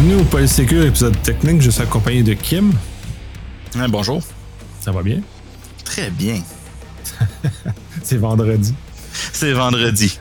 [0.00, 1.60] Bienvenue au Polysécure épisode technique.
[1.60, 2.72] Je suis accompagné de Kim.
[3.88, 4.22] bonjour.
[4.78, 5.22] Ça va bien?
[5.84, 6.40] Très bien.
[8.04, 8.74] C'est vendredi.
[9.32, 10.16] C'est vendredi.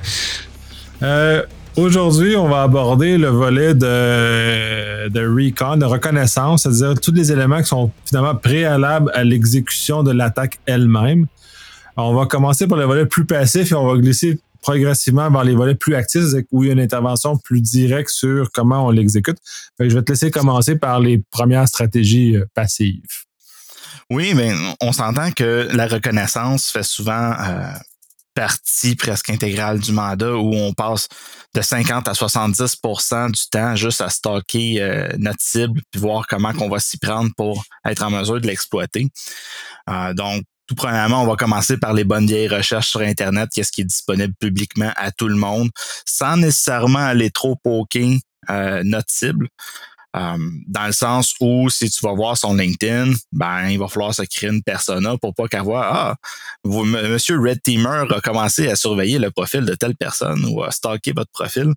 [1.04, 1.44] Euh,
[1.76, 7.60] aujourd'hui, on va aborder le volet de, de recon, de reconnaissance, c'est-à-dire tous les éléments
[7.60, 11.28] qui sont finalement préalables à l'exécution de l'attaque elle-même.
[11.98, 15.56] On va commencer par le volet plus passif et on va glisser progressivement vers les
[15.56, 19.38] volets plus actifs où il y a une intervention plus directe sur comment on l'exécute.
[19.80, 23.02] Je vais te laisser commencer par les premières stratégies euh, passives.
[24.10, 27.72] Oui, mais on s'entend que la reconnaissance fait souvent euh,
[28.34, 31.08] partie presque intégrale du mandat où on passe
[31.54, 36.52] de 50 à 70% du temps juste à stocker euh, notre cible puis voir comment
[36.60, 39.08] on va s'y prendre pour être en mesure de l'exploiter.
[40.14, 43.82] donc, tout premièrement, on va commencer par les bonnes vieilles recherches sur Internet, qu'est-ce qui
[43.82, 45.70] est disponible publiquement à tout le monde,
[46.06, 48.18] sans nécessairement aller trop poker
[48.50, 49.48] euh, notre cible.
[50.16, 54.14] Euh, dans le sens où si tu vas voir son LinkedIn, ben il va falloir
[54.14, 56.16] se créer une persona pour pas qu'avoir ah
[56.64, 61.12] Monsieur Red Teamer a commencé à surveiller le profil de telle personne ou à stalker
[61.12, 61.74] votre profil.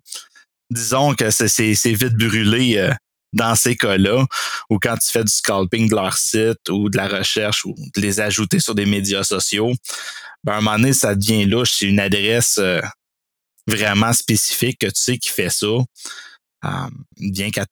[0.71, 2.93] Disons que c'est vite brûlé euh,
[3.33, 4.25] dans ces cas-là,
[4.69, 8.01] ou quand tu fais du scalping de leur site ou de la recherche ou de
[8.01, 9.73] les ajouter sur des médias sociaux,
[10.43, 11.71] ben à un moment donné, ça devient louche.
[11.77, 12.59] C'est une adresse
[13.67, 15.67] vraiment spécifique que tu sais qui fait ça.
[16.63, 16.69] Euh,
[17.17, 17.65] bien qu'à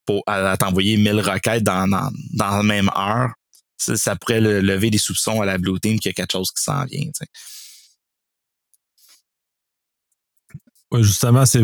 [0.57, 3.33] t'envoyer 1000 requêtes dans, dans, dans la même heure,
[3.77, 6.61] ça, pourrait lever des soupçons à la Blue Team qu'il y a quelque chose qui
[6.61, 7.05] s'en vient.
[10.91, 11.61] Oui, justement, c'est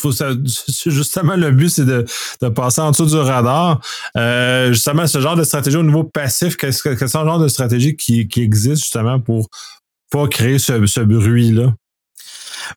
[0.00, 0.12] faut
[0.86, 2.04] justement, le but, c'est de,
[2.42, 3.80] de, passer en dessous du radar.
[4.16, 7.96] Euh, justement, ce genre de stratégie au niveau passif, qu'est-ce que un genre de stratégie
[7.96, 9.48] qui, qui existe justement pour
[10.10, 11.74] pas créer ce, ce bruit-là?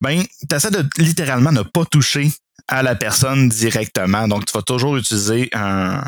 [0.02, 2.32] Ben, tu essaies de littéralement ne pas toucher
[2.68, 4.28] à la personne directement.
[4.28, 6.04] Donc, tu vas toujours utiliser un,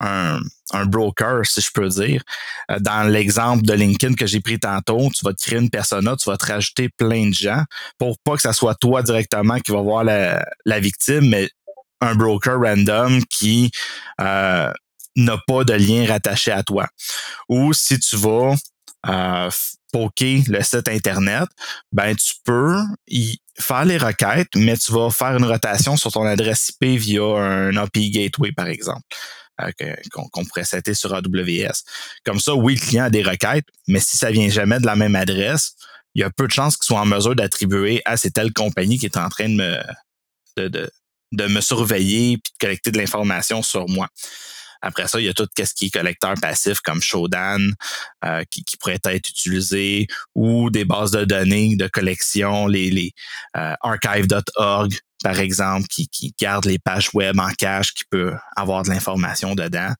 [0.00, 0.40] un,
[0.74, 2.22] un, broker, si je peux dire.
[2.70, 6.16] Euh, dans l'exemple de LinkedIn que j'ai pris tantôt, tu vas te créer une persona,
[6.16, 7.62] tu vas te rajouter plein de gens
[7.98, 11.48] pour pas que ça soit toi directement qui va voir la, la victime, mais
[12.00, 13.70] un broker random qui
[14.20, 14.72] euh,
[15.16, 16.86] n'a pas de lien rattaché à toi.
[17.48, 18.54] Ou si tu vas
[19.06, 19.50] euh,
[19.92, 21.48] poker le site Internet,
[21.92, 26.24] ben tu peux y faire les requêtes, mais tu vas faire une rotation sur ton
[26.24, 29.02] adresse IP via un API Gateway, par exemple.
[29.60, 29.70] Euh,
[30.10, 31.84] qu'on pourrait setter sur AWS.
[32.24, 34.96] Comme ça, oui, le client a des requêtes, mais si ça vient jamais de la
[34.96, 35.74] même adresse,
[36.16, 38.98] il y a peu de chances qu'il soit en mesure d'attribuer à c'est telle compagnie
[38.98, 39.78] qui est en train de me,
[40.56, 40.90] de, de,
[41.30, 44.08] de me surveiller et de collecter de l'information sur moi.
[44.82, 47.70] Après ça, il y a tout ce qui est collecteur passif comme Shodan
[48.24, 53.12] euh, qui, qui, pourrait être utilisé ou des bases de données de collection, les, les
[53.56, 54.92] euh, archive.org
[55.24, 59.94] par exemple, qui, garde les pages web en cache, qui peut avoir de l'information dedans.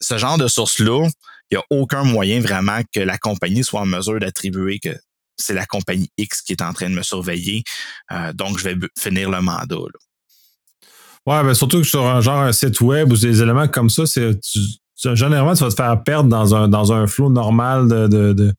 [0.00, 1.08] Ce genre de source-là,
[1.48, 4.88] il n'y a aucun moyen vraiment que la compagnie soit en mesure d'attribuer que
[5.36, 7.62] c'est la compagnie X qui est en train de me surveiller,
[8.10, 9.76] euh, donc je vais finir le mandat.
[9.76, 10.00] Là.
[11.26, 14.06] Ouais, ben surtout que sur un genre un site web ou des éléments comme ça,
[14.06, 14.40] c'est
[15.14, 18.54] généralement tu vas te faire perdre dans un dans un flot normal de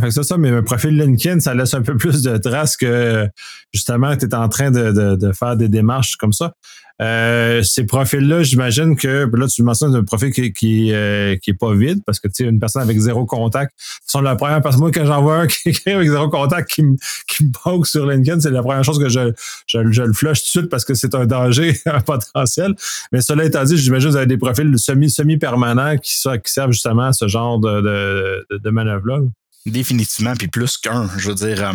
[0.00, 3.28] fait que ça, mais un profil LinkedIn, ça laisse un peu plus de traces que
[3.72, 6.54] justement tu es en train de, de, de, faire des démarches comme ça.
[7.02, 11.58] Euh, ces profils-là, j'imagine que là, tu mentionnes un profil qui, qui, euh, qui est
[11.58, 13.72] pas vide parce que tu sais, une personne avec zéro contact.
[14.06, 16.96] sont la première personne, moi, quand j'en vois un qui avec zéro contact qui me,
[17.26, 19.32] qui me poke sur LinkedIn, c'est la première chose que je,
[19.66, 22.74] je, je, le flush tout de suite parce que c'est un danger un potentiel.
[23.10, 26.72] Mais cela étant dit, j'imagine que vous avez des profils semi, semi-permanents qui, qui servent
[26.72, 29.18] justement à ce genre de, de, de manœuvre-là.
[29.66, 31.08] Définitivement, puis plus qu'un.
[31.16, 31.72] Je veux dire, euh,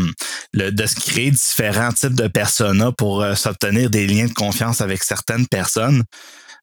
[0.53, 4.81] le, de se créer différents types de personas pour euh, s'obtenir des liens de confiance
[4.81, 6.03] avec certaines personnes,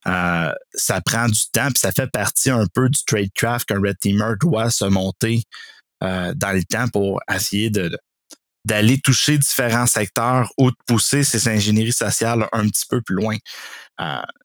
[0.06, 3.98] euh, ça prend du temps, puis ça fait partie un peu du tradecraft qu'un red
[3.98, 5.42] teamer doit se monter
[6.00, 7.70] dans le temps pour essayer
[8.64, 13.36] d'aller toucher différents secteurs ou de pousser ces ingénieries sociales un petit peu plus loin.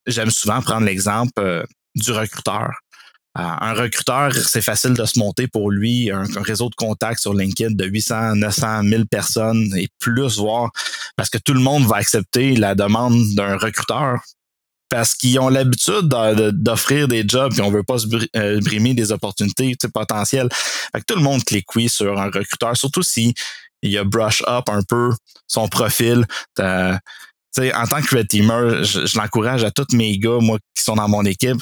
[0.06, 2.72] J'aime souvent prendre l'exemple du recruteur
[3.34, 7.74] un recruteur, c'est facile de se monter pour lui un, réseau de contacts sur LinkedIn
[7.74, 10.70] de 800, 900, 1000 personnes et plus, voir
[11.16, 14.20] parce que tout le monde va accepter la demande d'un recruteur
[14.90, 16.08] parce qu'ils ont l'habitude
[16.52, 18.06] d'offrir des jobs et on veut pas se
[18.36, 20.48] euh, brimer des opportunités potentielles.
[20.52, 23.32] Fait que tout le monde clique oui sur un recruteur, surtout si
[23.80, 25.10] il a brush up un peu
[25.46, 26.26] son profil
[27.58, 31.08] en tant que red teamer, je, l'encourage à tous mes gars, moi, qui sont dans
[31.08, 31.60] mon équipe.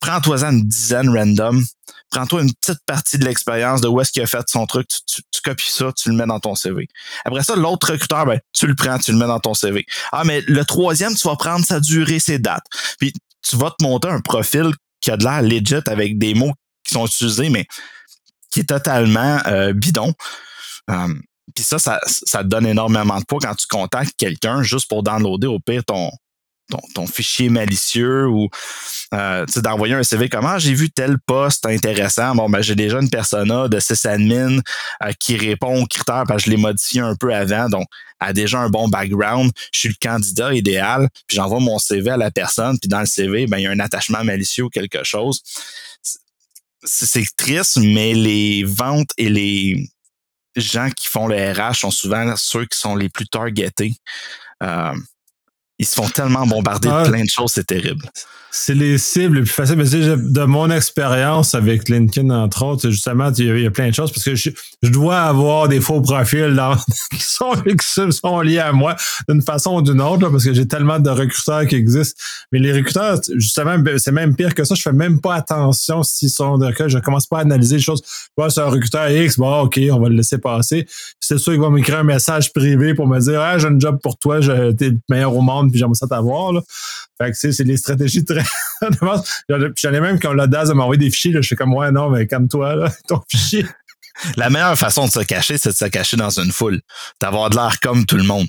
[0.00, 1.64] Prends-toi une dizaine random.
[2.10, 4.88] Prends-toi une petite partie de l'expérience de où est-ce qu'il a fait son truc.
[4.88, 6.88] Tu, copies ça, tu le mets dans ton CV.
[7.26, 9.84] Après ça, l'autre recruteur, ben, tu le prends, tu le mets dans ton CV.
[10.10, 12.64] Ah, mais le troisième, tu vas prendre sa durée, ses dates.
[12.98, 13.12] Puis
[13.42, 16.94] tu vas te monter un profil qui a de l'air legit avec des mots qui
[16.94, 17.66] sont utilisés, mais
[18.50, 20.14] qui est totalement euh, bidon.
[20.90, 21.14] Euh,
[21.54, 25.48] puis ça, ça, ça donne énormément de poids quand tu contactes quelqu'un juste pour downloader
[25.48, 26.10] au pire ton,
[26.94, 28.48] ton, fichier malicieux ou
[29.12, 32.34] euh, d'envoyer un CV comment ah, j'ai vu tel poste intéressant?
[32.34, 34.58] Bon, ben j'ai déjà une persona de sysadmin
[35.02, 37.86] euh, qui répond aux critères parce je l'ai modifié un peu avant, donc
[38.20, 39.50] a déjà un bon background.
[39.72, 43.06] Je suis le candidat idéal, puis j'envoie mon CV à la personne, puis dans le
[43.06, 45.42] CV, ben il y a un attachement malicieux ou quelque chose.
[46.82, 49.88] C'est triste, mais les ventes et les
[50.56, 53.94] gens qui font le RH sont souvent ceux qui sont les plus targetés.
[54.62, 54.94] Euh,
[55.78, 58.08] ils se font tellement bombarder de plein de choses, c'est terrible.
[58.56, 59.76] C'est les cibles les plus faciles.
[59.76, 64.12] Mais de mon expérience avec LinkedIn, entre autres, justement, il y, a plein de choses
[64.12, 64.50] parce que je,
[64.84, 66.56] dois avoir des faux profils
[67.10, 67.52] qui, sont,
[68.12, 68.94] sont, liés à moi
[69.28, 72.22] d'une façon ou d'une autre, parce que j'ai tellement de recruteurs qui existent.
[72.52, 74.76] Mais les recruteurs, justement, ben, c'est même pire que ça.
[74.76, 78.02] Je fais même pas attention s'ils sont de Je commence pas à analyser les choses.
[78.36, 80.86] vois c'est un recruteur X, bon, OK, on va le laisser passer.
[81.18, 83.98] C'est sûr qu'il va m'écrire un message privé pour me dire Ah, j'ai un job
[84.00, 86.52] pour toi, t'es le meilleur au monde, puis j'aimerais ça t'avoir.
[87.18, 88.44] Fait que c'est des stratégies très.
[89.48, 91.32] J'en ai même ont l'audace de m'envoyer des fichiers.
[91.32, 91.40] Là.
[91.40, 93.66] Je suis comme ouais, non, mais calme-toi, ton fichier.
[94.36, 96.80] La meilleure façon de se cacher, c'est de se cacher dans une foule.
[97.20, 98.46] D'avoir de l'air comme tout le monde.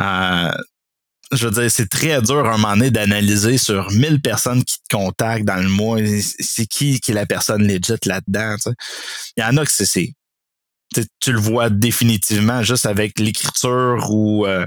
[0.00, 0.52] Euh,
[1.32, 4.78] je veux dire, c'est très dur à un moment donné d'analyser sur 1000 personnes qui
[4.78, 5.98] te contactent dans le mois.
[6.40, 8.56] C'est qui qui est la personne legit là-dedans.
[9.36, 10.12] Il y en a que c'est
[11.20, 14.66] tu le vois définitivement juste avec l'écriture ou euh,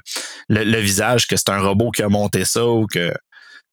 [0.49, 3.13] le, visage que c'est un robot qui a monté ça ou que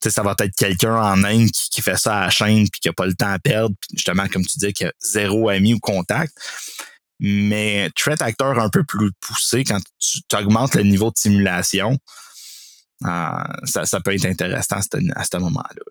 [0.09, 2.93] ça va être quelqu'un en Inde qui, fait ça à la chaîne puis qui a
[2.93, 6.33] pas le temps à perdre, justement, comme tu dis, qui a zéro ami ou contact.
[7.19, 11.99] Mais threat actor un peu plus poussé, quand tu, augmentes le niveau de simulation,
[13.05, 15.83] euh, ça, peut être intéressant à ce moment-là.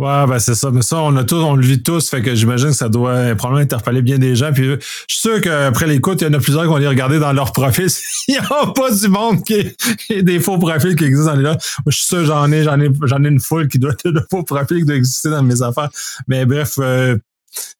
[0.00, 0.70] Ouais, ben c'est ça.
[0.70, 3.34] Mais ça, on a tous, on le vit tous, fait que j'imagine que ça doit
[3.34, 4.50] probablement interpeller bien des gens.
[4.50, 7.18] Puis je suis sûr qu'après l'écoute, il y en a plusieurs qui vont aller regarder
[7.18, 7.86] dans leur profil.
[8.28, 9.60] il n'y a pas du monde qui
[10.08, 11.50] a des faux profils qui existent dans les là.
[11.50, 14.08] Moi, je suis sûr j'en ai, j'en ai, j'en ai une foule qui doit être
[14.08, 15.90] de faux profils qui doivent exister dans mes affaires.
[16.28, 17.18] Mais bref, euh,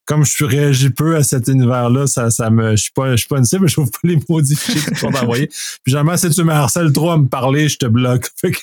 [0.04, 3.28] comme je réagis peu à cet univers-là, ça, ça me, je suis pas, je suis
[3.28, 5.46] pas une cible, je trouve pas les modifiés que tu envoyer.
[5.84, 8.28] Puis jamais, si tu me harcèles trop à me parler, je te bloque.
[8.36, 8.58] Fait que,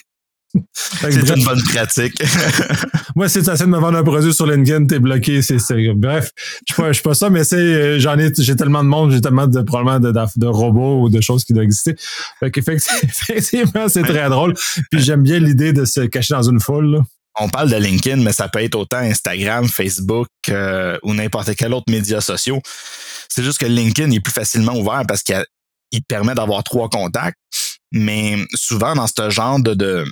[0.74, 2.24] c'est une bonne pratique.
[3.16, 5.42] Moi, si tu essaies de me vendre un produit sur LinkedIn, t'es bloqué.
[5.42, 5.58] C'est,
[5.96, 6.32] bref,
[6.68, 9.48] je suis pas, ça, mais c'est, euh, j'en ai, j'ai tellement de monde, j'ai tellement
[9.48, 11.96] de probablement de, de, robots ou de choses qui doivent exister.
[12.40, 14.54] Fait qu'effectivement, c'est très drôle.
[14.92, 17.02] Puis j'aime bien l'idée de se cacher dans une foule.
[17.40, 21.74] On parle de LinkedIn, mais ça peut être autant Instagram, Facebook euh, ou n'importe quel
[21.74, 22.60] autre média social.
[23.30, 27.38] C'est juste que LinkedIn est plus facilement ouvert parce qu'il permet d'avoir trois contacts.
[27.92, 30.06] Mais souvent, dans ce genre de, de,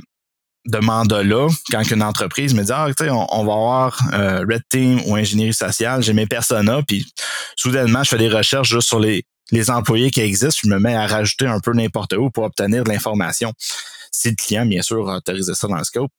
[0.66, 5.02] de mandat-là, quand une entreprise me dit Ah, tu on, va avoir euh, Red Team
[5.06, 7.06] ou ingénierie sociale, j'ai mes personas, puis
[7.56, 10.96] soudainement, je fais des recherches juste sur les, les employés qui existent, je me mets
[10.96, 13.54] à rajouter un peu n'importe où pour obtenir de l'information.
[14.12, 16.12] Si le client, bien sûr, a autorisé ça dans le scope.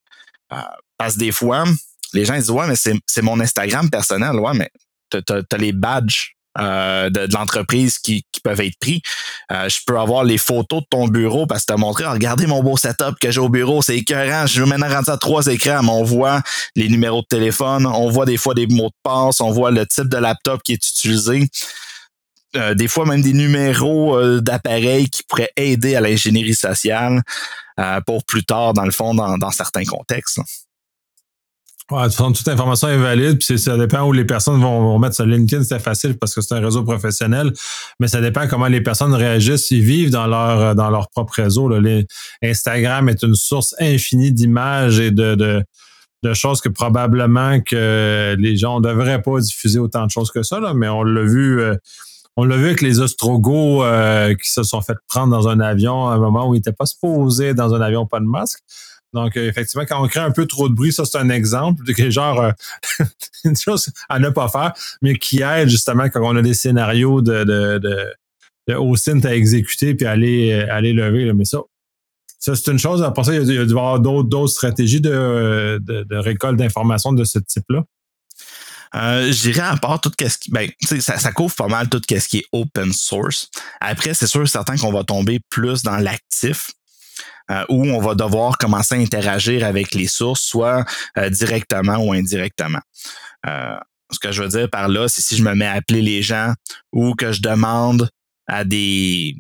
[0.53, 0.57] Euh,
[0.97, 1.65] parce que des fois,
[2.13, 4.71] les gens disent Ouais, mais c'est mon Instagram personnel, ouais, mais
[5.11, 9.03] tu as, les badges euh, de, l'entreprise qui, peuvent être pris.
[9.51, 12.47] Euh, je peux avoir les photos de ton bureau parce que tu as montré, regardez
[12.47, 14.47] mon beau setup que j'ai au bureau, c'est écœurant.
[14.47, 16.43] Je vais maintenant rendre à trois écrans, mais on voit
[16.77, 19.85] les numéros de téléphone, on voit des fois des mots de passe, on voit le
[19.85, 21.49] type de laptop qui est utilisé.
[22.55, 27.23] Euh, des fois même des numéros d'appareils qui pourraient aider à l'ingénierie sociale
[28.07, 30.41] pour plus tard, dans le fond, dans certains contextes.
[31.93, 35.63] Ouais, toute information est valide, puis ça dépend où les personnes vont, mettre sur LinkedIn,
[35.63, 37.53] c'est facile parce que c'est un réseau professionnel,
[38.01, 41.71] mais ça dépend comment les personnes réagissent, ils vivent dans leur dans leur propre réseau.
[42.43, 48.81] Instagram est une source infinie d'images et de, de, choses que probablement que les gens
[48.81, 51.61] ne devraient pas diffuser autant de choses que ça, là, mais on l'a vu.
[51.61, 51.77] Euh,
[52.37, 56.09] on l'a vu avec les Ostrogos euh, qui se sont fait prendre dans un avion
[56.09, 58.59] à un moment où ils n'étaient pas supposés dans un avion pas de masque.
[59.13, 61.85] Donc, euh, effectivement, quand on crée un peu trop de bruit, ça, c'est un exemple
[61.85, 62.53] de genre euh,
[63.45, 64.73] une chose à ne pas faire,
[65.03, 68.15] mais qui aide justement quand on a des scénarios de, de, de,
[68.69, 71.33] de à exécuter puis aller, euh, aller lever.
[71.33, 71.59] Mais ça,
[72.39, 73.03] ça c'est une chose.
[73.03, 77.39] Après ça, il y a, dû avoir d'autres stratégies de, de, récolte d'informations de ce
[77.39, 77.85] type-là.
[78.95, 80.51] Euh, je dirais à part tout ce qui.
[80.51, 83.51] Ben, ça, ça couvre pas mal tout ce qui est open source.
[83.81, 86.71] Après, c'est sûr certain qu'on va tomber plus dans l'actif.
[87.51, 90.85] Euh, où on va devoir commencer à interagir avec les sources, soit
[91.19, 92.81] euh, directement ou indirectement.
[93.47, 93.77] Euh,
[94.11, 96.23] ce que je veux dire par là, c'est si je me mets à appeler les
[96.23, 96.55] gens
[96.93, 98.09] ou que je demande
[98.47, 99.37] à des,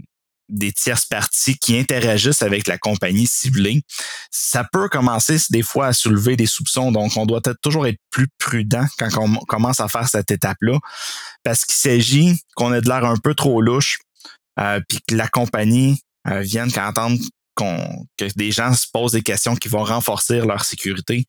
[0.48, 3.82] des tierces parties qui interagissent avec la compagnie ciblée,
[4.30, 6.92] ça peut commencer des fois à soulever des soupçons.
[6.92, 10.78] Donc, on doit être, toujours être plus prudent quand on commence à faire cette étape-là,
[11.42, 13.98] parce qu'il s'agit qu'on ait de l'air un peu trop louche,
[14.58, 17.18] euh, puis que la compagnie euh, vienne qu'entendre
[17.56, 21.24] que des gens se posent des questions qui vont renforcer leur sécurité.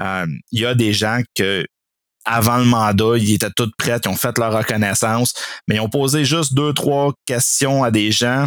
[0.00, 1.66] Euh, il y a des gens que
[2.24, 5.34] avant le mandat, ils étaient tous prêts, ils ont fait leur reconnaissance,
[5.66, 8.46] mais ils ont posé juste deux, trois questions à des gens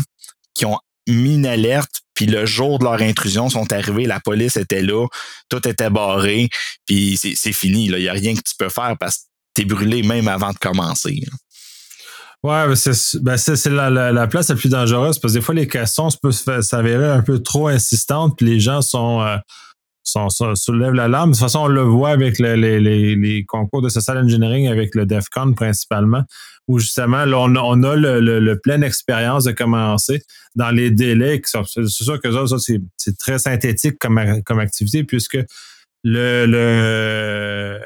[0.54, 0.78] qui ont
[1.08, 5.06] mis une alerte, puis le jour de leur intrusion, sont arrivés, la police était là,
[5.50, 6.50] tout était barré,
[6.86, 7.86] puis c'est fini.
[7.86, 9.22] Il n'y a rien que tu peux faire parce que
[9.56, 11.22] tu es brûlé même avant de commencer.
[12.46, 13.38] Ouais, c'est ben
[13.72, 17.24] la, la, place la plus dangereuse parce que des fois, les questions peuvent s'avérer un
[17.24, 19.38] peu trop insistantes, puis les gens sont, euh,
[20.04, 20.28] sont,
[20.72, 21.32] l'alarme.
[21.32, 25.54] De toute façon, on le voit avec les, concours de social engineering, avec le DEFCON
[25.54, 26.22] principalement,
[26.68, 30.22] où justement, là, on, a le, le, pleine expérience de commencer
[30.54, 31.42] dans les délais.
[31.44, 35.40] C'est sûr que ça, c'est très synthétique comme, comme activité, puisque
[36.04, 37.80] le, le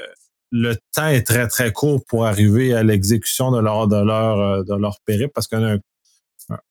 [0.52, 4.64] le temps est très, très court pour arriver à l'exécution de leur, de leur, euh,
[4.64, 5.80] de leur périple parce qu'un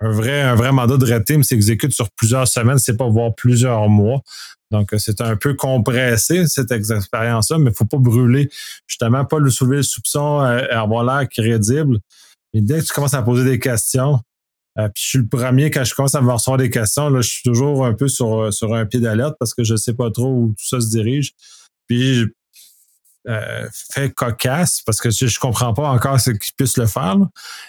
[0.01, 3.89] un vrai, un vrai mandat de red s'exécute sur plusieurs semaines, c'est pas voir plusieurs
[3.89, 4.21] mois.
[4.71, 8.51] Donc, c'est un peu compressé, cette expérience-là, mais il faut pas brûler,
[8.87, 12.01] justement, pas le soulever le soupçon, euh, avoir l'air crédible.
[12.53, 14.21] Et dès que tu commences à poser des questions,
[14.79, 17.21] euh, puis je suis le premier, quand je commence à me recevoir des questions, là,
[17.21, 20.11] je suis toujours un peu sur, sur un pied d'alerte parce que je sais pas
[20.11, 21.33] trop où tout ça se dirige.
[21.87, 22.27] Puis
[23.27, 27.17] euh, fait cocasse parce que je, ne comprends pas encore ce qu'ils puissent le faire.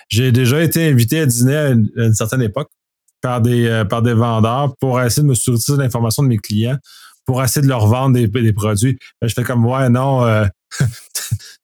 [0.08, 2.70] J'ai déjà été invité à dîner à une, certaine époque
[3.22, 6.78] par des, euh, par des vendeurs pour essayer de me sourcer l'information de mes clients
[7.26, 8.98] pour essayer de leur vendre des, produits.
[9.22, 10.46] je fais comme ouais, non, euh,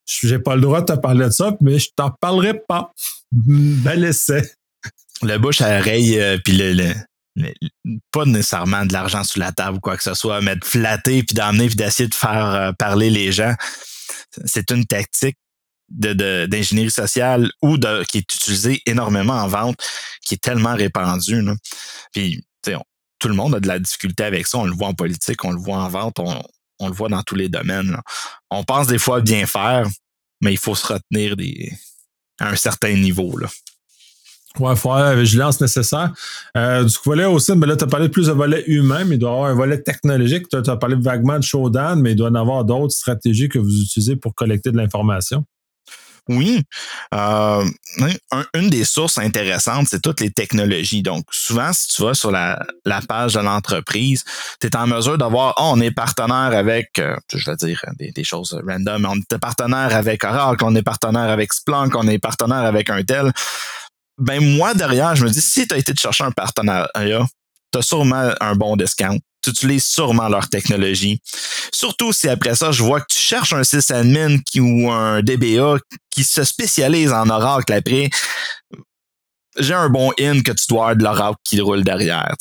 [0.05, 2.91] j'ai pas le droit de te parler de ça, mais je t'en parlerai pas.
[3.31, 4.51] Bel essai.
[5.23, 6.93] Le bouche à oreille, puis le,
[8.11, 11.23] pas nécessairement de l'argent sous la table ou quoi que ce soit, mais de flatter
[11.23, 13.53] puis d'amener puis d'essayer de faire euh, parler les gens.
[14.45, 15.37] C'est une tactique
[15.89, 19.77] de, d'ingénierie sociale ou de, qui est utilisée énormément en vente,
[20.25, 21.41] qui est tellement répandue.
[21.41, 21.55] Là.
[22.13, 22.43] Puis,
[23.19, 24.57] tout le monde a de la difficulté avec ça.
[24.57, 26.43] On le voit en politique, on le voit en vente, on,
[26.79, 27.97] on le voit dans tous les domaines.
[28.51, 29.87] On pense des fois bien faire,
[30.41, 31.71] mais il faut se retenir des,
[32.39, 33.37] à un certain niveau.
[33.37, 33.47] Là.
[34.59, 36.13] Ouais, il faut avoir la vigilance nécessaire.
[36.55, 39.19] Euh, du volet aussi, mais là, tu as parlé plus de volet humain, mais il
[39.19, 40.47] doit y avoir un volet technologique.
[40.49, 43.59] Tu as, parlé vaguement de Showdown, mais il doit y en avoir d'autres stratégies que
[43.59, 45.45] vous utilisez pour collecter de l'information.
[46.27, 46.63] Oui.
[47.13, 47.63] Euh,
[48.55, 51.03] une des sources intéressantes, c'est toutes les technologies.
[51.03, 52.57] Donc, souvent, si tu vas sur la,
[53.07, 54.23] page de l'entreprise,
[54.59, 58.23] tu es en mesure d'avoir, oh, on est partenaire avec, euh, je vais dire des,
[58.23, 62.65] choses random, on est partenaire avec Oracle, on est partenaire avec Splunk, on est partenaire
[62.65, 63.31] avec un tel
[64.17, 67.25] ben moi derrière, je me dis, si tu as été de chercher un partenariat,
[67.71, 69.19] tu as sûrement un bon discount.
[69.41, 71.21] Tu utilises sûrement leur technologie.
[71.71, 75.77] Surtout si après ça, je vois que tu cherches un sysadmin qui, ou un DBA
[76.09, 78.09] qui se spécialise en Oracle après,
[79.57, 82.35] j'ai un bon in que tu dois avoir de l'Oracle qui roule derrière.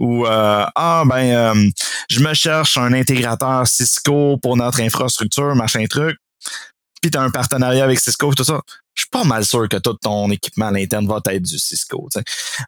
[0.00, 1.70] Ou euh, ah ben euh,
[2.10, 6.16] je me cherche un intégrateur Cisco pour notre infrastructure, machin truc.
[7.00, 8.60] Puis tu as un partenariat avec Cisco, tout ça
[8.98, 12.08] je suis pas mal sûr que tout ton équipement à l'interne va être du Cisco.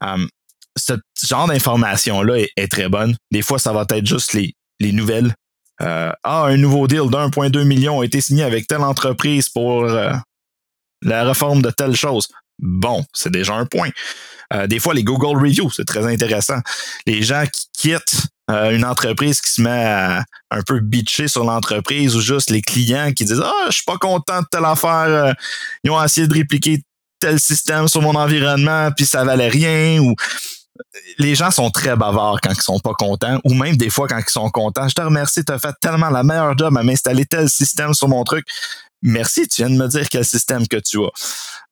[0.00, 0.28] Um,
[0.76, 0.94] ce
[1.26, 3.16] genre d'information-là est, très bonne.
[3.32, 5.34] Des fois, ça va être juste les, les nouvelles.
[5.82, 10.12] Euh, ah, un nouveau deal d'1,2 million a été signé avec telle entreprise pour euh,
[11.02, 12.28] la réforme de telle chose.
[12.60, 13.90] Bon, c'est déjà un point.
[14.52, 16.60] Euh, des fois, les Google Reviews, c'est très intéressant.
[17.06, 22.16] Les gens qui quittent euh, une entreprise qui se met un peu bitcher sur l'entreprise
[22.16, 25.06] ou juste les clients qui disent Ah, je suis pas content de telle affaire.
[25.06, 25.32] Euh,
[25.84, 26.82] ils ont essayé de répliquer
[27.20, 30.00] tel système sur mon environnement, puis ça valait rien.
[30.00, 30.14] Ou
[31.18, 34.18] les gens sont très bavards quand ils sont pas contents, ou même des fois quand
[34.18, 34.88] ils sont contents.
[34.88, 38.08] Je te remercie, tu as fait tellement la meilleure job à m'installer tel système sur
[38.08, 38.46] mon truc.
[39.02, 41.10] Merci, tu viens de me dire quel système que tu as.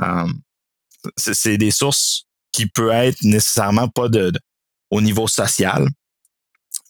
[0.03, 0.29] Euh,
[1.17, 4.33] c'est des sources qui peuvent être nécessairement pas de
[4.91, 5.87] au niveau social,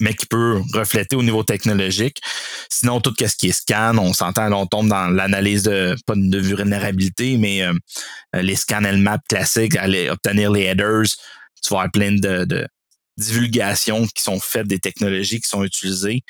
[0.00, 2.20] mais qui peut refléter au niveau technologique.
[2.70, 6.38] Sinon, tout ce qui est scan, on s'entend, on tombe dans l'analyse de, pas de
[6.38, 7.72] vulnérabilité, mais euh,
[8.34, 11.04] les scans Nmap classiques, aller obtenir les headers,
[11.62, 12.68] tu vas avoir plein de, de
[13.16, 16.22] divulgations qui sont faites des technologies qui sont utilisées.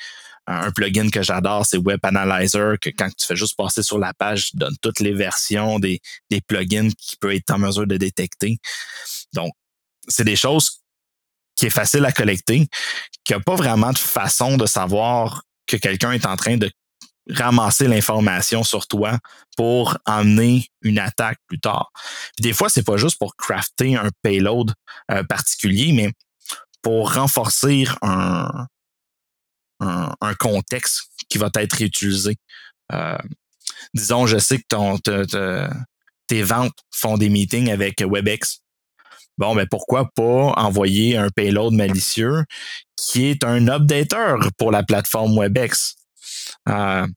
[0.47, 4.15] Un plugin que j'adore, c'est Web Analyzer, que quand tu fais juste passer sur la
[4.15, 5.99] page, donne toutes les versions des,
[6.31, 8.57] des plugins qui peuvent être en mesure de détecter.
[9.33, 9.51] Donc,
[10.07, 10.81] c'est des choses
[11.59, 12.67] qui est facile à collecter,
[13.25, 16.71] qui n'a pas vraiment de façon de savoir que quelqu'un est en train de
[17.29, 19.19] ramasser l'information sur toi
[19.57, 21.91] pour emmener une attaque plus tard.
[22.39, 24.73] des fois, c'est pas juste pour crafter un payload
[25.11, 26.13] euh, particulier, mais
[26.81, 28.67] pour renforcer un,
[30.39, 32.37] contexte qui va être utilisé.
[32.93, 33.17] Euh,
[33.93, 35.67] disons, je sais que
[36.27, 38.61] tes ventes font des meetings avec WebEx.
[39.39, 42.43] Bon, mais ben, pourquoi pas envoyer un payload malicieux
[42.97, 45.95] qui est un updater pour la plateforme WebEx?
[46.67, 47.07] Euh,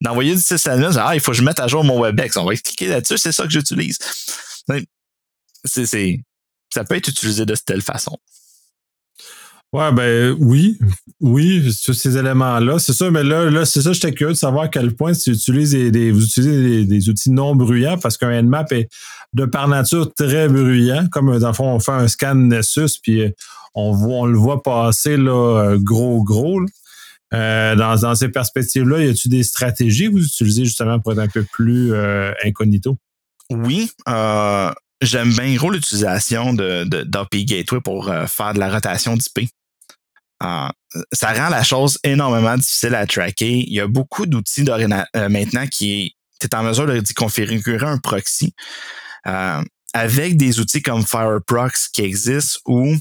[0.00, 2.38] d'envoyer du sysadmin, ah, il faut que je mette à jour mon WebEx.
[2.38, 3.98] On va cliquer là-dessus, c'est ça que j'utilise.
[5.64, 6.20] C'est,
[6.72, 8.16] ça peut être utilisé de telle façon.
[9.72, 10.78] Ouais, ben oui,
[11.20, 12.78] oui, sur ces éléments-là.
[12.78, 15.30] C'est ça, mais là, là c'est ça, j'étais curieux de savoir à quel point tu
[15.30, 18.88] utilises des, vous utilisez des, outils non bruyants parce qu'un Nmap est
[19.34, 21.08] de par nature très bruyant.
[21.10, 23.30] Comme dans le fond, on fait un scan Nessus, puis euh,
[23.74, 26.60] on, voit, on le voit passer là, euh, gros, gros.
[27.34, 31.18] Euh, dans, dans, ces perspectives-là, y a-t-il des stratégies que vous utilisez justement pour être
[31.18, 31.92] un peu plus
[32.44, 32.96] incognito?
[33.50, 39.16] Oui, euh, j'aime bien gros l'utilisation de, d'API Gateway pour euh, faire de la rotation
[39.16, 39.48] d'IP.
[40.42, 40.68] Euh,
[41.12, 43.64] ça rend la chose énormément difficile à tracker.
[43.66, 48.54] Il y a beaucoup d'outils euh, maintenant qui est en mesure de configurer un proxy
[49.92, 52.94] avec des outils comme Fireprox qui existent où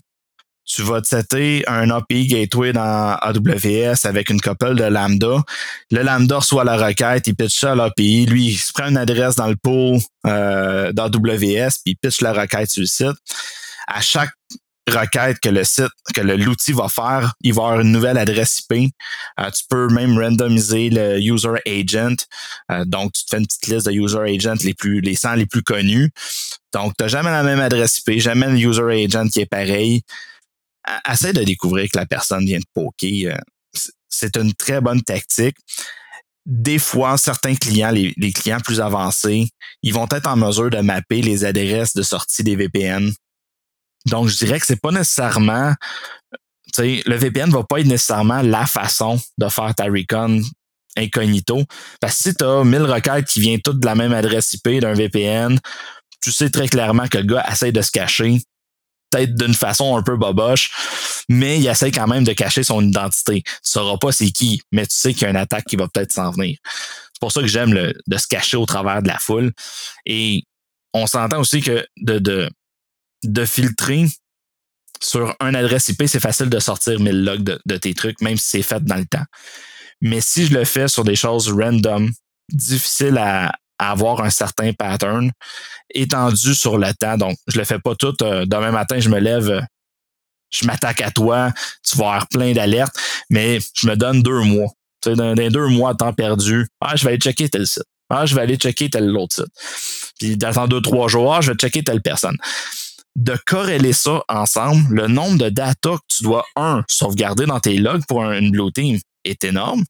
[0.66, 5.44] tu vas setter un API gateway dans AWS avec une couple de Lambda.
[5.92, 8.26] Le Lambda reçoit la requête, il pitch ça à l'API.
[8.26, 12.34] Lui, il se prend une adresse dans le pool euh, d'AWS, puis il pitch la
[12.34, 13.18] requête sur le site.
[13.88, 14.32] À chaque
[14.88, 18.92] requête que le site, que l'outil va faire, il va avoir une nouvelle adresse IP.
[19.40, 22.26] Euh, tu peux même randomiser le user agent.
[22.72, 25.36] Euh, donc, tu te fais une petite liste de user agents les plus, les 100
[25.36, 26.12] les plus connus.
[26.74, 30.04] Donc, tu n'as jamais la même adresse IP, jamais le user agent qui est pareil
[31.10, 33.34] essaie de découvrir que la personne vient de poker.
[33.34, 33.38] Euh,
[34.10, 35.58] c'est une très bonne tactique.
[36.46, 39.50] Des fois, certains clients, les, clients plus avancés,
[39.82, 43.12] ils vont être en mesure de mapper les adresses de sortie des VPN.
[44.06, 45.74] Donc, je dirais que c'est pas nécessairement,
[46.32, 50.42] tu sais, le VPN va pas être nécessairement la façon de faire ta recon
[50.96, 51.64] incognito.
[52.00, 54.80] Parce que si tu as 1000 requêtes qui viennent toutes de la même adresse IP
[54.80, 55.60] d'un VPN,
[56.22, 58.40] tu sais très clairement que le gars essaie de se cacher
[59.24, 60.72] d'une façon un peu boboche,
[61.30, 63.42] mais il essaie quand même de cacher son identité.
[63.44, 65.88] Tu sauras pas c'est qui, mais tu sais qu'il y a une attaque qui va
[65.88, 66.58] peut-être s'en venir.
[66.64, 69.52] C'est pour ça que j'aime de se cacher au travers de la foule.
[70.06, 70.44] Et
[70.94, 72.50] on s'entend aussi que de, de,
[73.24, 74.08] de filtrer
[75.02, 78.38] sur un adresse IP, c'est facile de sortir 1000 logs de, de tes trucs, même
[78.38, 79.26] si c'est fait dans le temps.
[80.02, 82.12] Mais si je le fais sur des choses random,
[82.50, 85.32] difficiles à, avoir un certain pattern
[85.94, 87.18] étendu sur le temps.
[87.18, 88.16] Donc, je le fais pas tout.
[88.22, 89.62] Euh, demain matin, je me lève, euh,
[90.52, 91.52] je m'attaque à toi,
[91.88, 92.96] tu vas avoir plein d'alertes,
[93.30, 94.70] mais je me donne deux mois.
[95.02, 97.84] Tu sais, dans, deux mois temps perdu, ah, je vais aller checker tel site.
[98.10, 100.14] Ah, je vais aller checker tel autre site.
[100.20, 102.38] Puis dans deux, trois jours, ah, je vais checker telle personne.
[103.16, 107.78] De corréler ça ensemble, le nombre de data que tu dois, un, sauvegarder dans tes
[107.78, 109.84] logs pour une Blue Team est énorme.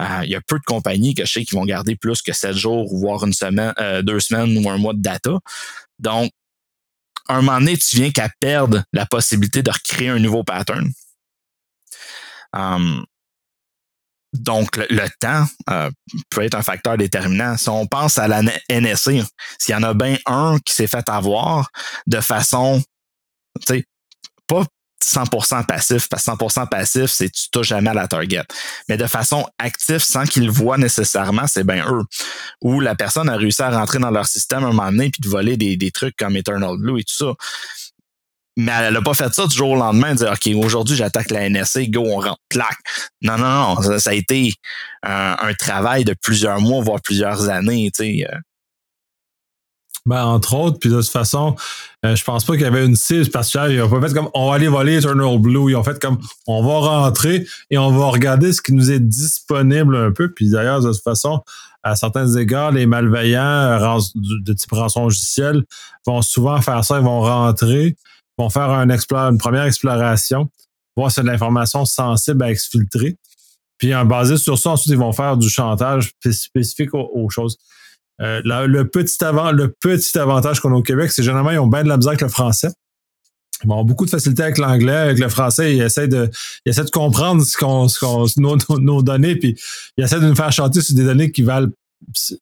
[0.00, 2.32] Euh, il y a peu de compagnies que je sais qui vont garder plus que
[2.32, 5.38] sept jours, voire une semaine, euh, deux semaines ou un mois de data.
[5.98, 6.30] Donc,
[7.28, 10.90] à un moment donné, tu viens qu'à perdre la possibilité de recréer un nouveau pattern.
[12.52, 13.04] Hum,
[14.32, 15.90] donc, le, temps euh,
[16.30, 17.56] peut être un facteur déterminant.
[17.56, 19.22] Si on pense à la NSC,
[19.58, 21.70] s'il y en a bien un qui s'est fait avoir
[22.06, 22.80] de façon,
[23.60, 23.84] tu sais,
[24.46, 24.64] pas
[25.04, 28.42] 100% passif, parce que 100% passif, c'est tu touches jamais à la target.
[28.88, 32.02] Mais de façon active, sans qu'ils voient nécessairement, c'est bien eux.
[32.62, 35.28] Ou la personne a réussi à rentrer dans leur système un moment donné puis de
[35.28, 37.32] voler des, des trucs comme Eternal Blue et tout ça.
[38.56, 41.30] Mais elle n'a pas fait ça du jour au lendemain, de dire OK, aujourd'hui j'attaque
[41.30, 42.76] la NSA, go, on rentre, clac.
[43.22, 43.98] Non, non, non.
[43.98, 44.52] Ça, a été
[45.02, 47.90] un, un, travail de plusieurs mois, voire plusieurs années.
[47.94, 48.26] Tu sais.
[50.06, 50.10] Euh.
[50.10, 51.54] Ben, entre autres, puis de toute façon,
[52.04, 53.70] euh, je pense pas qu'il y avait une cible particulière.
[53.70, 55.70] Ils ont pas fait comme on va aller voler Eternal Blue.
[55.70, 59.00] Ils ont fait comme on va rentrer et on va regarder ce qui nous est
[59.00, 60.32] disponible un peu.
[60.32, 61.42] Puis d'ailleurs, de toute façon,
[61.82, 65.64] à certains égards, les malveillants de type rançon logiciel
[66.06, 66.98] vont souvent faire ça.
[66.98, 67.96] Ils vont rentrer,
[68.38, 70.48] vont faire un une première exploration,
[70.96, 73.16] voir si de l'information sensible à exfiltrer.
[73.78, 77.56] Puis en basé sur ça, ensuite, ils vont faire du chantage spécifique aux choses.
[78.20, 81.66] Euh, le, petit avant, le petit avantage qu'on a au Québec, c'est généralement ils ont
[81.66, 82.68] bien de la misère avec le français.
[83.64, 85.74] Ils ont beaucoup de facilité avec l'anglais, avec le français.
[85.76, 86.30] Ils essaient de,
[86.64, 89.56] ils essaient de comprendre ce qu'on, ce qu'on, nos, nos, données, puis
[89.96, 91.68] ils essaient de nous faire chanter sur des données qui valent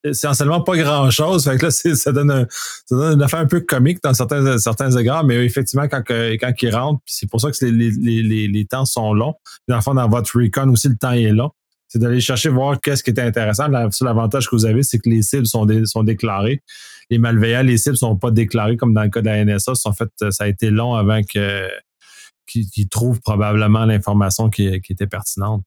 [0.05, 1.45] essentiellement pas grand-chose.
[1.45, 2.47] Fait que là, ça donne, un,
[2.87, 6.53] ça donne une affaire un peu comique dans certains, certains égards, mais effectivement, quand, quand
[6.63, 9.35] ils rentrent, puis c'est pour ça que les, les, les, les, temps sont longs.
[9.67, 11.51] Dans le fond, dans votre recon aussi, le temps est long.
[11.89, 13.67] C'est d'aller chercher voir qu'est-ce qui est intéressant.
[13.69, 15.65] L'avantage que vous avez, c'est que les cibles sont,
[16.05, 16.63] déclarées.
[17.11, 19.73] Les malveillants, les cibles sont pas déclarées comme dans le cas de la NSA.
[19.87, 25.65] En fait, ça a été long avant qu'ils trouvent probablement l'information qui, était pertinente.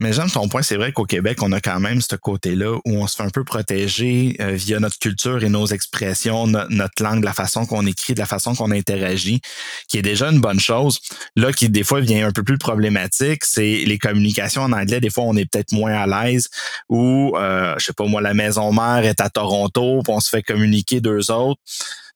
[0.00, 0.62] Mais j'aime ton point.
[0.62, 3.30] C'est vrai qu'au Québec, on a quand même ce côté-là où on se fait un
[3.30, 8.14] peu protéger euh, via notre culture et nos expressions, notre langue, la façon qu'on écrit,
[8.14, 9.40] de la façon qu'on interagit,
[9.88, 11.00] qui est déjà une bonne chose.
[11.36, 15.00] Là, qui des fois vient un peu plus problématique, c'est les communications en anglais.
[15.00, 16.48] Des fois, on est peut-être moins à l'aise
[16.88, 20.28] ou, euh, je sais pas moi, la maison mère est à Toronto, puis on se
[20.28, 21.60] fait communiquer deux autres.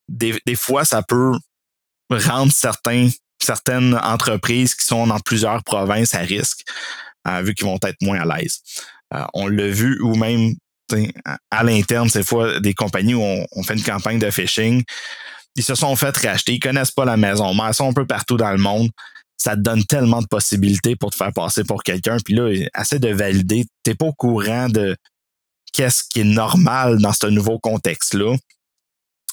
[0.09, 1.31] Des, des fois, ça peut
[2.09, 3.09] rendre certains
[3.41, 6.65] certaines entreprises qui sont dans plusieurs provinces à risque.
[7.27, 8.59] Euh, vu qu'ils vont être moins à l'aise.
[9.13, 10.53] Euh, on l'a vu ou même
[11.51, 14.83] à l'interne, ces fois, des compagnies où on, fait une campagne de phishing,
[15.55, 18.07] ils se sont fait racheter, ils connaissent pas la maison mais ils sont un peu
[18.07, 18.89] partout dans le monde.
[19.37, 22.17] Ça te donne tellement de possibilités pour te faire passer pour quelqu'un.
[22.25, 23.65] Puis là, essaie de valider.
[23.83, 24.97] Tu n'es pas au courant de
[25.71, 28.35] qu'est-ce qui est normal dans ce nouveau contexte-là.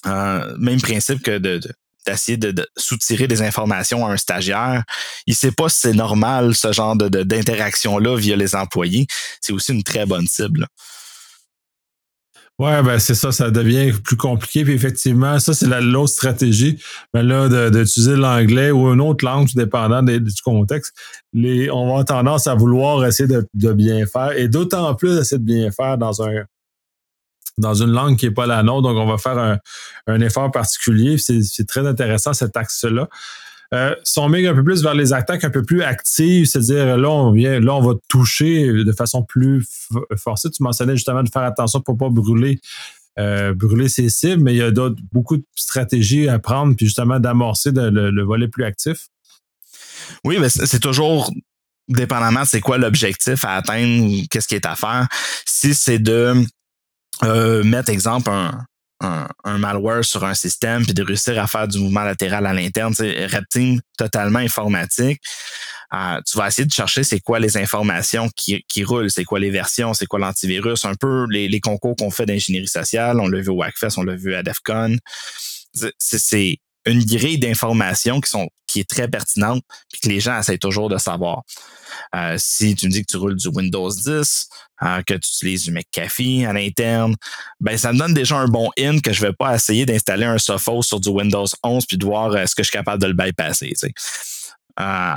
[0.06, 1.60] Euh, même principe que de,
[2.06, 4.84] d'essayer de, soutirer des informations à un stagiaire.
[5.26, 9.06] Il sait pas si c'est normal ce genre d'interaction-là via les employés.
[9.40, 10.66] C'est aussi une très bonne cible.
[12.58, 14.64] Ouais, ben c'est ça, ça devient plus compliqué.
[14.64, 16.78] Puis effectivement, ça, c'est la l'autre stratégie.
[17.12, 20.94] Mais ben là, d'utiliser l'anglais ou une autre langue, dépendant du contexte.
[21.34, 24.32] Les, on avoir tendance à vouloir essayer de, de bien faire.
[24.38, 26.44] Et d'autant plus essayer de bien faire dans un
[27.58, 28.82] dans une langue qui n'est pas la nôtre.
[28.82, 29.58] Donc, on va faire un,
[30.06, 31.18] un effort particulier.
[31.18, 33.08] C'est très intéressant cet axe-là.
[33.74, 36.96] Euh, si on met un peu plus vers les attaques un peu plus actives, c'est-à-dire
[36.96, 39.66] là, on vient, là, on va toucher de façon plus
[40.16, 40.50] forcée.
[40.50, 42.60] Tu mentionnais justement de faire attention pour pas brûler,
[43.18, 46.86] euh, brûler ses cibles, mais il y a d'autres beaucoup de stratégies à prendre, puis
[46.86, 49.08] justement d'amorcer le, volet plus actif.
[50.24, 51.32] Oui, mais c'est toujours
[51.88, 55.08] dépendamment c'est quoi l'objectif à atteindre qu'est-ce qui est à faire.
[55.44, 56.34] Si c'est de
[57.24, 58.66] euh, mettre, exemple, un,
[59.00, 62.94] un, malware sur un système puis de réussir à faire du mouvement latéral à l'interne,
[62.94, 65.20] c'est reptile totalement informatique.
[65.94, 69.38] Euh, tu vas essayer de chercher c'est quoi les informations qui, qui roulent, c'est quoi
[69.38, 73.28] les versions, c'est quoi l'antivirus, un peu les, les concours qu'on fait d'ingénierie sociale, on
[73.28, 74.96] l'a vu au WACFest, on l'a vu à DEFCON.
[75.98, 80.58] C'est une grille d'informations qui sont qui est très pertinente puis que les gens essayent
[80.58, 81.42] toujours de savoir.
[82.14, 84.48] Euh, si tu me dis que tu roules du Windows 10,
[84.82, 87.14] euh, que tu utilises du McAfee à l'interne,
[87.60, 90.38] ben ça me donne déjà un bon in que je vais pas essayer d'installer un
[90.38, 93.14] Sophos sur du Windows 11 puis de voir est-ce que je suis capable de le
[93.14, 93.72] bypasser.
[94.80, 95.14] Euh,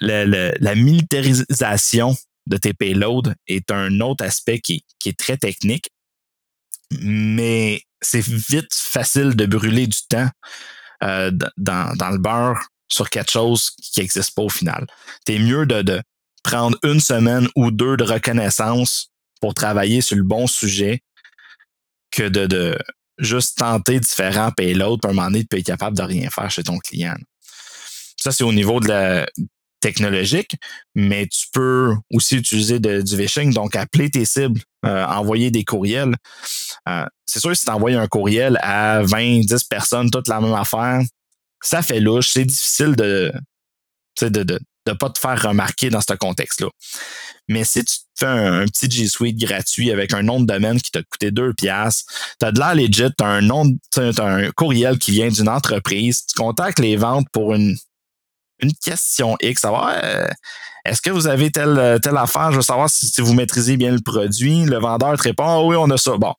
[0.00, 5.90] la militarisation de tes payloads est un autre aspect qui, qui est très technique,
[7.00, 10.28] mais c'est vite facile de brûler du temps
[11.02, 14.86] euh, dans, dans, le beurre sur quelque chose qui n'existe pas au final.
[15.24, 16.02] T'es mieux de, de
[16.42, 19.10] prendre une semaine ou deux de reconnaissance
[19.40, 21.00] pour travailler sur le bon sujet
[22.10, 22.78] que de, de
[23.18, 26.62] juste tenter différents payloads pour un moment donné, de être capable de rien faire chez
[26.62, 27.16] ton client.
[28.20, 29.26] Ça, c'est au niveau de la
[29.80, 30.56] technologique,
[30.94, 36.16] mais tu peux aussi utiliser du phishing, donc appeler tes cibles, euh, envoyer des courriels.
[36.88, 40.54] Euh, c'est sûr, si tu envoies un courriel à 20, 10 personnes, toute la même
[40.54, 41.00] affaire,
[41.62, 42.30] ça fait louche.
[42.30, 43.32] C'est difficile de,
[44.20, 46.68] de, de, de pas te faire remarquer dans ce contexte-là.
[47.48, 50.90] Mais si tu fais un, petit G Suite gratuit avec un nom de domaine qui
[50.90, 53.64] t'a coûté 2 piastres, tu as de l'air legit, tu as un nom,
[53.96, 57.76] as un courriel qui vient d'une entreprise, tu contactes les ventes pour une
[58.62, 60.26] une question X, savoir euh,
[60.84, 62.50] est-ce que vous avez telle, telle affaire?
[62.50, 64.64] Je veux savoir si, vous maîtrisez bien le produit.
[64.64, 66.16] Le vendeur te répond ah oui, on a ça.
[66.16, 66.34] Bon,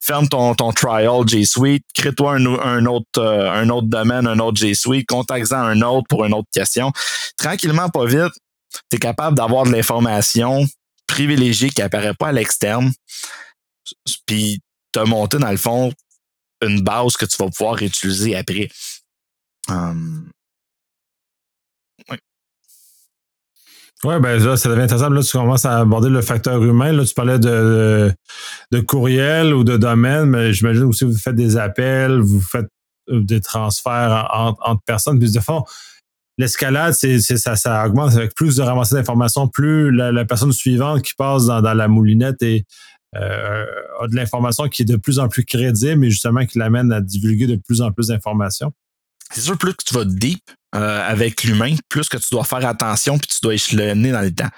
[0.00, 4.58] ferme ton, ton trial G Suite, crée-toi un, autre, euh, un autre domaine, un autre
[4.58, 6.92] G Suite, contacte-en un autre pour une autre question.
[7.36, 8.32] Tranquillement, pas vite,
[8.90, 10.66] tu es capable d'avoir de l'information
[11.06, 12.92] privilégiée qui apparaît pas à l'externe.
[14.26, 14.60] Puis
[14.96, 15.92] as monté, dans le fond,
[16.62, 18.68] une base que tu vas pouvoir utiliser après.
[19.68, 20.30] Hum,
[24.04, 25.10] oui, ben là, ça devient intéressant.
[25.10, 26.92] Là, tu commences à aborder le facteur humain.
[26.92, 28.12] Là, tu parlais de,
[28.70, 32.68] de courriel ou de domaine, mais j'imagine aussi que vous faites des appels, vous faites
[33.10, 35.18] euh, des transferts entre, personnes.
[35.18, 35.64] Puis de fond,
[36.38, 41.14] l'escalade, c'est, ça, ça augmente avec plus de ramasser d'informations, plus la, personne suivante qui
[41.14, 42.64] passe dans, la moulinette et
[43.16, 43.64] euh,
[44.00, 47.00] a de l'information qui est de plus en plus crédible, mais justement qui l'amène à
[47.00, 48.72] divulguer de plus en plus d'informations.
[49.32, 50.42] C'est sûr, plus que tu vas deep,
[50.74, 54.34] euh, avec l'humain, plus que tu dois faire attention puis tu dois échelonner dans le
[54.34, 54.50] temps.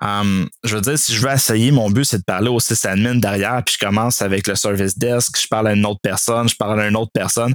[0.00, 3.16] Um, je veux dire, si je veux essayer, mon but, c'est de parler au sysadmin
[3.16, 6.54] derrière, puis je commence avec le service desk, je parle à une autre personne, je
[6.54, 7.52] parle à une autre personne.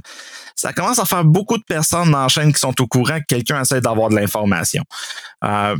[0.54, 3.24] Ça commence à faire beaucoup de personnes dans la chaîne qui sont au courant que
[3.28, 4.82] quelqu'un essaie d'avoir de l'information.
[5.42, 5.76] Euh,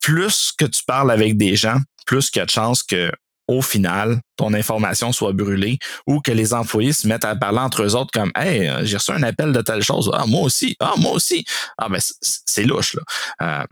[0.00, 3.12] plus que tu parles avec des gens, plus qu'il y a de chances que
[3.48, 7.82] au final, ton information soit brûlée ou que les employés se mettent à parler entre
[7.82, 10.10] eux autres comme Hey, j'ai reçu un appel de telle chose.
[10.12, 10.76] Ah, moi aussi.
[10.78, 11.44] Ah, moi aussi.
[11.78, 13.02] Ah, ben, c'est louche, là.
[13.42, 13.66] Euh,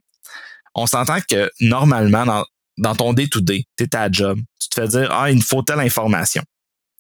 [0.75, 2.45] on s'entend que normalement,
[2.77, 5.63] dans, ton day-to-day, tu es à job, tu te fais dire Ah, il me faut
[5.63, 6.43] telle information.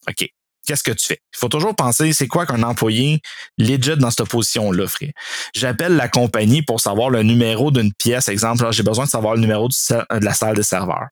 [0.08, 0.28] OK.
[0.66, 1.20] Qu'est-ce que tu fais?
[1.32, 3.20] Il faut toujours penser, c'est quoi qu'un employé
[3.56, 5.12] legit dans cette position-là ferait?
[5.54, 8.28] J'appelle la compagnie pour savoir le numéro d'une pièce.
[8.28, 11.06] Exemple, j'ai besoin de savoir le numéro de la salle de serveur.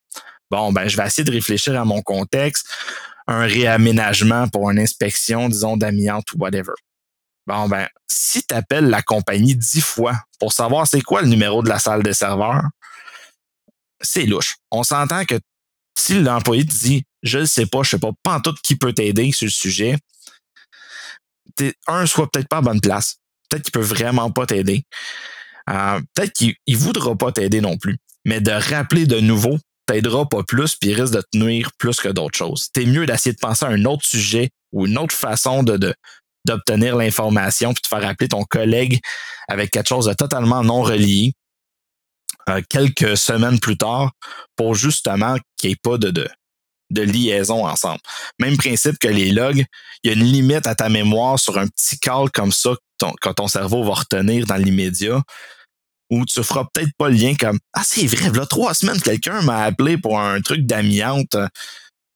[0.54, 2.68] Bon, ben, je vais essayer de réfléchir à mon contexte,
[3.26, 6.74] un réaménagement pour une inspection, disons, d'amiante ou whatever.
[7.48, 11.60] Bon, ben, si tu appelles la compagnie dix fois pour savoir c'est quoi le numéro
[11.60, 12.62] de la salle de serveur,
[14.00, 14.54] c'est louche.
[14.70, 15.40] On s'entend que
[15.98, 18.76] si l'employé te dit je ne sais pas, je ne sais pas, pas tout qui
[18.76, 19.96] peut t'aider sur le sujet,
[21.88, 23.16] un, soit peut-être pas à bonne place.
[23.48, 24.84] Peut-être qu'il peut vraiment pas t'aider.
[25.68, 27.98] Euh, peut-être qu'il ne voudra pas t'aider non plus.
[28.24, 32.08] Mais de rappeler de nouveau t'aidera pas plus, puis risque de te nuire plus que
[32.08, 32.68] d'autres choses.
[32.72, 35.94] T'es mieux d'essayer de penser à un autre sujet ou une autre façon de,
[36.44, 39.00] d'obtenir l'information puis de faire appeler ton collègue
[39.48, 41.32] avec quelque chose de totalement non relié
[42.48, 44.12] euh, quelques semaines plus tard
[44.56, 46.28] pour justement qu'il n'y ait pas de, de,
[46.90, 48.00] de, liaison ensemble.
[48.38, 49.64] Même principe que les logs,
[50.02, 52.74] il y a une limite à ta mémoire sur un petit call comme ça
[53.20, 55.22] quand ton cerveau va retenir dans l'immédiat
[56.10, 59.42] où tu feras peut-être pas le lien comme Ah, c'est vrai, là, trois semaines, quelqu'un
[59.42, 61.36] m'a appelé pour un truc d'amiante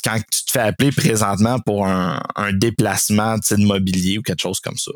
[0.05, 2.20] quand tu te fais appeler présentement pour un,
[2.53, 4.92] déplacement de mobilier ou quelque chose comme ça.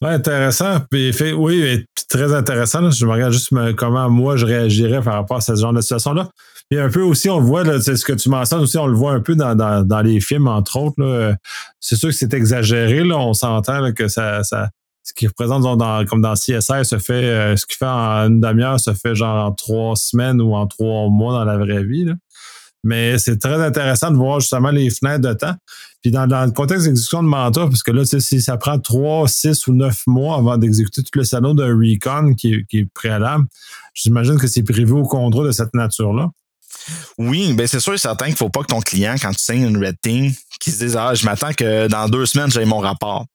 [0.00, 0.80] Ouais, intéressant.
[0.90, 2.90] Puis, oui, très intéressant.
[2.90, 6.28] Je me regarde juste comment moi je réagirais par rapport à ce genre de situation-là.
[6.70, 8.94] Puis un peu aussi, on le voit, c'est ce que tu mentionnes aussi, on le
[8.94, 11.36] voit un peu dans, dans, les films, entre autres.
[11.80, 13.02] C'est sûr que c'est exagéré.
[13.04, 13.16] Là.
[13.16, 14.42] On s'entend que ça,
[15.08, 15.62] ce qui représente
[16.08, 19.46] comme dans CSI se fait, euh, ce qui fait en une demi-heure se fait genre
[19.46, 22.06] en trois semaines ou en trois mois dans la vraie vie.
[22.84, 25.54] Mais c'est très intéressant de voir justement les fenêtres de temps.
[26.02, 29.66] Puis dans, le contexte d'exécution de mandat, parce que là, si ça prend trois, six
[29.66, 33.46] ou neuf mois avant d'exécuter tout le salon d'un recon qui, est préalable,
[33.94, 36.28] j'imagine que c'est prévu au contrat de cette nature-là.
[37.16, 39.42] Oui, ben c'est sûr et certain qu'il ne faut pas que ton client, quand tu
[39.42, 42.64] signes une red team, qu'il se dise Ah, je m'attends que dans deux semaines, j'ai
[42.66, 43.26] mon rapport.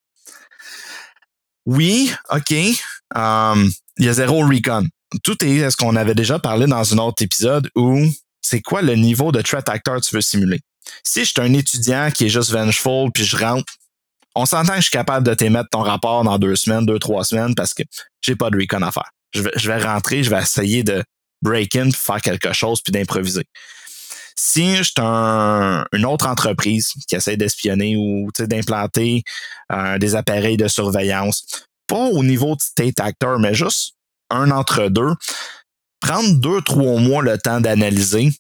[1.66, 2.54] Oui, OK.
[3.16, 4.88] Um, il y a zéro recon.
[5.24, 8.00] Tout est ce qu'on avait déjà parlé dans un autre épisode où
[8.42, 10.60] c'est quoi le niveau de threat actor tu veux simuler?
[11.04, 13.72] Si je suis un étudiant qui est juste vengeful puis je rentre,
[14.36, 17.24] on s'entend que je suis capable de t'émettre ton rapport dans deux semaines, deux, trois
[17.24, 17.84] semaines parce que
[18.22, 19.12] j'ai pas de recon à faire.
[19.34, 21.04] Je vais, je vais rentrer, je vais essayer de
[21.42, 23.44] break in, faire quelque chose puis d'improviser.
[24.46, 29.24] Si je suis une autre entreprise qui essaie d'espionner ou d'implanter
[29.72, 31.46] euh, des appareils de surveillance,
[31.88, 33.96] pas au niveau de state actor, mais juste
[34.30, 35.14] un entre deux,
[36.02, 38.34] prendre deux, trois mois le temps d'analyser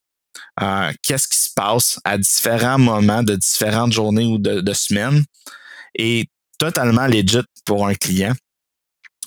[0.61, 5.23] euh, qu'est-ce qui se passe à différents moments de différentes journées ou de, semaines
[5.95, 6.27] et
[6.59, 8.33] totalement legit pour un client.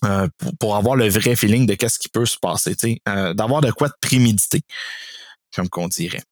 [0.05, 0.29] Euh,
[0.61, 3.95] pour, avoir le vrai feeling de qu'est-ce qui peut se passer, d'avoir de quoi de
[3.99, 4.61] préméditer,
[5.55, 6.23] comme qu'on dirait.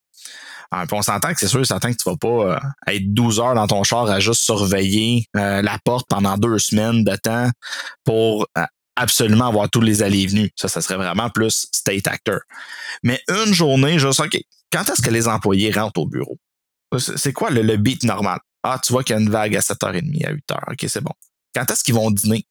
[0.73, 3.83] On s'entend que c'est sûr, certain que tu vas pas être 12 heures dans ton
[3.85, 7.51] char à juste surveiller la porte pendant deux semaines de temps
[8.05, 8.47] pour
[8.97, 10.51] absolument avoir tous les allées et venues.
[10.57, 12.41] Ça, ça serait vraiment plus state actor.
[13.03, 14.39] Mais une journée, je sais, OK,
[14.73, 16.39] quand est-ce que les employés rentrent au bureau?
[16.99, 18.39] C'est quoi le, beat normal?
[18.63, 20.73] Ah, tu vois qu'il y a une vague à 7h30, à 8h.
[20.73, 21.13] OK, c'est bon.
[21.55, 22.47] Quand est-ce qu'ils vont dîner?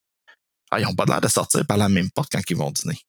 [0.71, 2.99] Ah, ils n'ont pas l'air de sortir par la même porte quand ils vont dîner.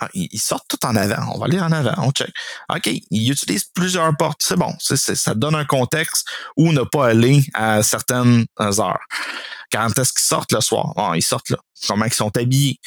[0.00, 1.32] Ah, ils, sortent tout en avant.
[1.34, 1.94] On va aller en avant.
[1.98, 2.32] On check.
[2.68, 4.42] OK, ils utilisent plusieurs portes.
[4.42, 4.74] C'est bon.
[4.80, 6.26] ça donne un contexte
[6.56, 9.06] où ne pas aller à certaines heures.
[9.70, 10.92] Quand est-ce qu'ils sortent le soir?
[10.96, 11.58] Ah, ils sortent là.
[11.86, 12.78] Comment ils sont habillés?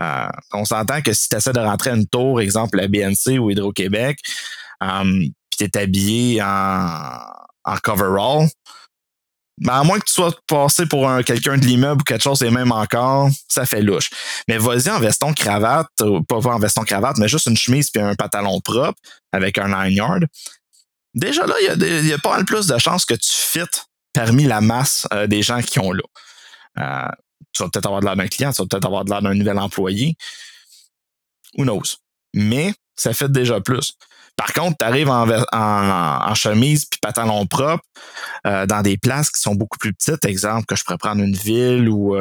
[0.00, 3.38] Euh, on s'entend que si tu essaies de rentrer à une tour, exemple la BNC
[3.38, 4.18] ou Hydro-Québec,
[4.80, 8.48] um, puis tu es habillé en coverall,
[9.58, 12.42] ben à moins que tu sois passé pour un, quelqu'un de l'immeuble ou quelque chose,
[12.42, 14.10] et même encore, ça fait louche.
[14.48, 15.88] Mais vas-y en veston cravate,
[16.28, 18.98] pas, pas en veston cravate, mais juste une chemise puis un pantalon propre
[19.32, 20.26] avec un line yard.
[21.14, 24.60] Déjà là, il y, a pas mal plus de chances que tu fites parmi la
[24.60, 26.02] masse euh, des gens qui ont là.
[26.78, 27.08] Euh,
[27.52, 29.32] tu vas peut-être avoir de l'air d'un client, tu vas peut-être avoir de l'air d'un
[29.32, 30.14] nouvel employé.
[31.56, 31.96] Who knows?
[32.36, 33.94] Mais ça fait déjà plus.
[34.36, 37.82] Par contre, tu arrives en, chemise puis pantalon propre
[38.46, 40.24] euh, dans des places qui sont beaucoup plus petites.
[40.26, 42.14] Exemple, que je pourrais prendre une ville ou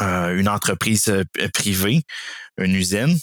[0.00, 1.12] une entreprise
[1.54, 2.02] privée,
[2.58, 3.18] une usine.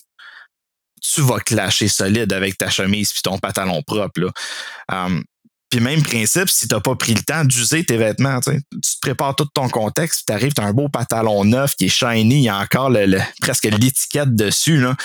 [1.02, 4.32] tu vas clasher solide avec ta chemise puis ton pantalon propre.
[5.70, 9.00] Puis même principe, si tu n'as pas pris le temps d'user tes vêtements, tu te
[9.02, 12.38] prépares tout ton contexte, tu arrives, tu as un beau pantalon neuf qui est shiny,
[12.38, 12.92] il y a encore
[13.40, 14.80] presque l'étiquette dessus.
[14.80, 14.96] Là.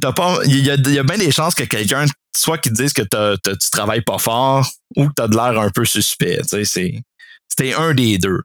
[0.00, 3.02] Pas, il, y a, y a bien des chances que quelqu'un, soit qui dise que
[3.02, 6.40] tu travailles pas fort ou que tu as de l'air un peu suspect.
[6.44, 8.40] C'était un des deux.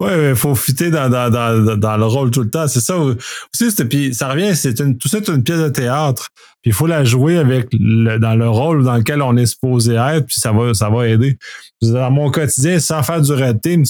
[0.00, 1.30] Oui, il faut fitter dans, dans,
[1.76, 2.66] dans, le rôle tout le temps.
[2.66, 3.84] C'est ça aussi.
[3.88, 6.28] Puis ça revient, c'est tout ça, c'est une pièce de théâtre.
[6.62, 10.26] Puis il faut la jouer avec dans le rôle dans lequel on est supposé être,
[10.26, 11.38] puis ça va, ça va aider.
[11.80, 13.84] Dans mon quotidien, sans faire du red team,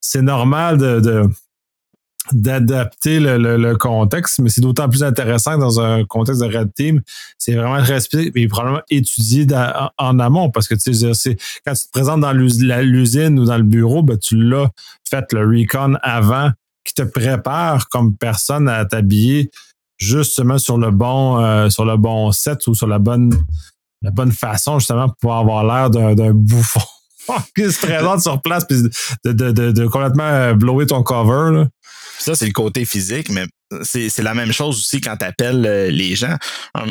[0.00, 1.22] c'est normal de, de
[2.32, 7.02] d'adapter le, le, contexte, mais c'est d'autant plus intéressant dans un contexte de Red Team.
[7.38, 9.46] C'est vraiment respecté et probablement étudié
[9.98, 13.62] en, amont parce que tu sais, quand tu te présentes dans l'usine ou dans le
[13.62, 14.70] bureau, ben, tu l'as
[15.08, 16.50] fait le recon avant
[16.84, 19.50] qui te prépare comme personne à t'habiller
[19.96, 23.32] justement sur le bon euh, sur le bon set ou sur la bonne
[24.02, 26.80] la bonne façon justement pour avoir l'air d'un bouffon
[27.56, 28.82] qui se présente sur place puis
[29.24, 31.56] de, de, de, de complètement euh, blower ton cover.
[31.56, 31.66] Là.
[32.18, 33.46] Ça, c'est le côté physique, mais
[33.82, 36.36] c'est la même chose aussi quand tu appelles euh, les gens.
[36.74, 36.84] À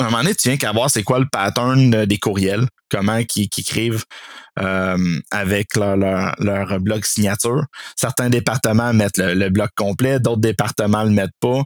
[0.00, 3.24] un moment donné, tu viens qu'à voir c'est quoi le pattern euh, des courriels, comment
[3.24, 4.04] qu'ils écrivent
[5.30, 7.62] avec leur, leur, blog signature.
[7.94, 11.62] Certains départements mettent le, blog complet, d'autres départements le mettent pas.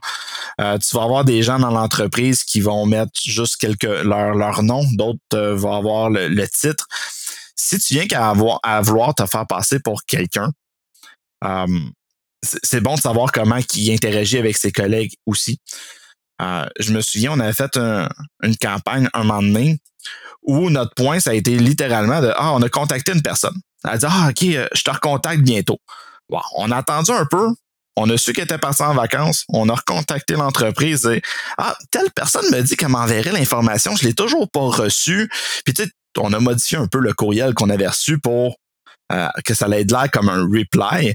[0.77, 4.85] tu vas avoir des gens dans l'entreprise qui vont mettre juste quelques leur, leur nom,
[4.93, 6.87] d'autres vont avoir le, titre.
[7.65, 10.51] Si tu viens qu'à avoir à vouloir te faire passer pour quelqu'un,
[12.43, 15.61] c'est bon de savoir comment il interagit avec ses collègues aussi.
[16.41, 17.77] Euh, je me souviens, on avait fait
[18.43, 19.79] une campagne un moment donné
[20.43, 23.55] où notre point, ça a été littéralement de Ah, on a contacté une personne.
[23.85, 25.79] Elle a dit Ah, OK, euh, je te recontacte bientôt.
[26.57, 27.49] on a attendu un peu.
[27.95, 29.45] On a su qu'elle était partie en vacances.
[29.51, 31.23] On a recontacté l'entreprise et
[31.59, 33.95] Ah, telle personne me dit qu'elle m'enverrait l'information.
[33.95, 35.31] Je l'ai toujours pas reçue.
[35.65, 38.57] Puis tu sais, on a modifié un peu le courriel qu'on avait reçu pour
[39.13, 41.15] euh, que ça ait l'air comme un reply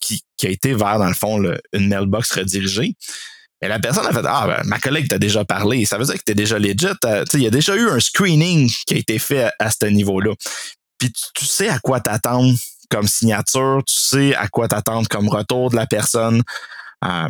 [0.00, 2.94] qui, a été vers, dans le fond, une mailbox redirigée.
[3.60, 5.84] Et la personne a fait Ah, ben, ma collègue t'a déjà parlé.
[5.84, 6.86] Ça veut dire que t'es déjà legit.
[7.04, 10.34] Euh, il y a déjà eu un screening qui a été fait à, ce niveau-là.
[10.98, 12.56] Puis tu, sais à quoi t'attendre
[12.90, 16.42] comme signature, tu sais à quoi t'attendre comme retour de la personne.
[17.04, 17.28] Euh,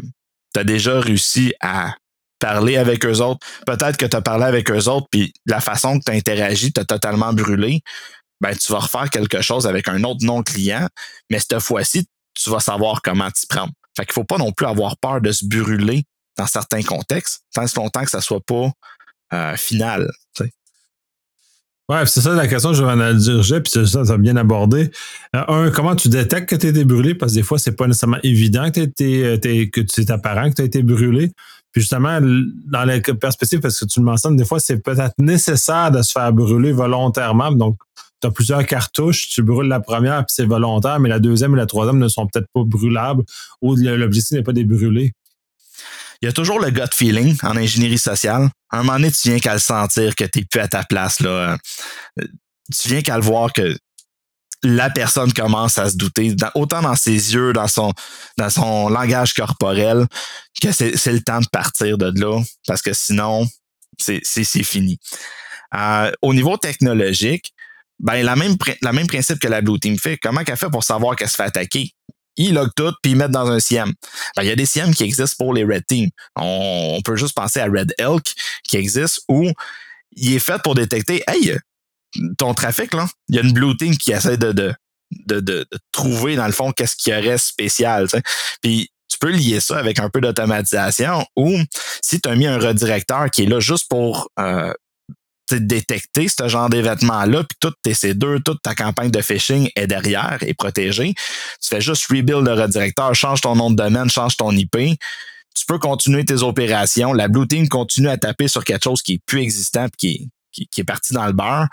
[0.55, 1.95] tu as déjà réussi à
[2.39, 3.47] parler avec eux autres.
[3.67, 6.73] Peut-être que tu as parlé avec eux autres, puis la façon que tu as interagi
[6.73, 7.83] t'a totalement brûlé.
[8.41, 10.87] Ben, tu vas refaire quelque chose avec un autre non-client,
[11.29, 13.73] mais cette fois-ci, tu vas savoir comment t'y prendre.
[13.97, 16.05] Fait qu'il faut pas non plus avoir peur de se brûler
[16.37, 18.71] dans certains contextes, tant que longtemps que ça soit pas
[19.33, 20.09] euh, final.
[21.91, 24.91] Ouais, c'est ça la question que je vais diriger, puis ça, ça bien abordé.
[25.35, 27.15] Euh, un, comment tu détectes que tu as été brûlé?
[27.15, 30.57] Parce que des fois, c'est pas nécessairement évident que, été, euh, que c'est apparent que
[30.57, 31.33] tu as été brûlé.
[31.79, 36.03] Justement, dans la perspective, parce que tu le mentionnes, des fois, c'est peut-être nécessaire de
[36.03, 37.53] se faire brûler volontairement.
[37.53, 37.77] Donc,
[38.21, 41.57] tu as plusieurs cartouches, tu brûles la première, puis c'est volontaire, mais la deuxième et
[41.57, 43.23] la troisième ne sont peut-être pas brûlables
[43.63, 45.13] ou l'objectif n'est pas de les brûler.
[46.21, 48.51] Il y a toujours le gut feeling en ingénierie sociale.
[48.71, 50.83] À un moment donné, tu viens qu'à le sentir que tu n'es plus à ta
[50.83, 51.21] place.
[51.21, 51.57] Là.
[52.17, 53.77] Tu viens qu'à le voir que
[54.63, 57.93] la personne commence à se douter, autant dans ses yeux, dans son,
[58.37, 60.07] dans son langage corporel,
[60.61, 63.47] que c'est le temps de partir de là, parce que sinon,
[63.99, 64.99] c'est fini.
[65.75, 67.53] Euh, au niveau technologique,
[68.01, 70.17] ben, la même, la même principe que la Blue Team fait.
[70.19, 71.93] Comment qu'elle fait pour savoir qu'elle se fait attaquer?
[72.37, 73.93] Ils log tout puis ils mettent dans un CM.
[74.37, 76.09] Ben, il y a des CM qui existent pour les Red Team.
[76.37, 79.51] On, peut juste penser à Red Elk qui existe où
[80.13, 81.59] il est fait pour détecter, hey,
[82.37, 84.75] ton trafic, là, il y a une Blue Team qui essaie de, de,
[85.27, 88.09] de, de, trouver, dans le fond, qu'est-ce qu'il y aurait spécial.
[88.63, 91.59] Puis tu peux lier ça avec un peu d'automatisation ou
[92.03, 94.73] si tu as mis un redirecteur qui est là juste pour euh,
[95.51, 100.39] détecter ce genre d'événement-là, puis tout tes C2, toute ta campagne de phishing est derrière
[100.43, 101.15] et protégée.
[101.61, 104.77] Tu fais juste rebuild le redirecteur, change ton nom de domaine, change ton IP.
[105.55, 107.13] Tu peux continuer tes opérations.
[107.13, 110.63] La Blue Team continue à taper sur quelque chose qui est plus existant puis qui
[110.63, 111.67] est, qui, est parti dans le beurre.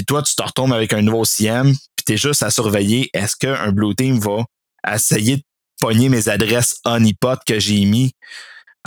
[0.00, 3.10] Puis toi, tu te retournes avec un nouveau CM, puis tu es juste à surveiller
[3.12, 4.46] est-ce qu'un Blue Team va
[4.90, 5.42] essayer de
[5.78, 8.12] pogner mes adresses honeypot que j'ai mis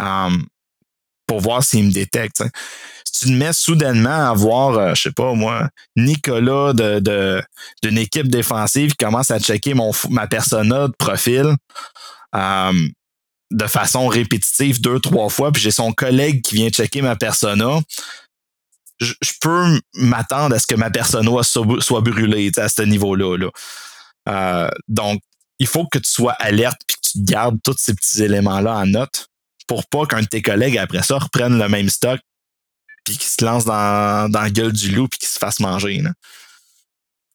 [0.02, 0.44] um,
[1.28, 2.44] pour voir s'il me détecte
[3.14, 7.44] tu te mets soudainement à voir, euh, je sais pas moi, Nicolas de,
[7.84, 11.56] d'une équipe défensive qui commence à checker mon, ma persona de profil
[12.34, 12.88] euh,
[13.52, 17.82] de façon répétitive deux, trois fois, puis j'ai son collègue qui vient checker ma persona,
[19.04, 23.38] je, peux m'attendre à ce que ma persona soit, soit brûlée à ce niveau-là.
[23.38, 23.50] Là.
[24.30, 25.22] Euh, donc,
[25.60, 28.86] il faut que tu sois alerte puis que tu gardes tous ces petits éléments-là en
[28.88, 29.28] note
[29.68, 32.20] pour pas qu'un de tes collègues, après ça, reprenne le même stock
[33.06, 36.02] puis qu'il se lance dans, dans la gueule du loup puis qu'il se fasse manger.
[36.02, 36.12] Là.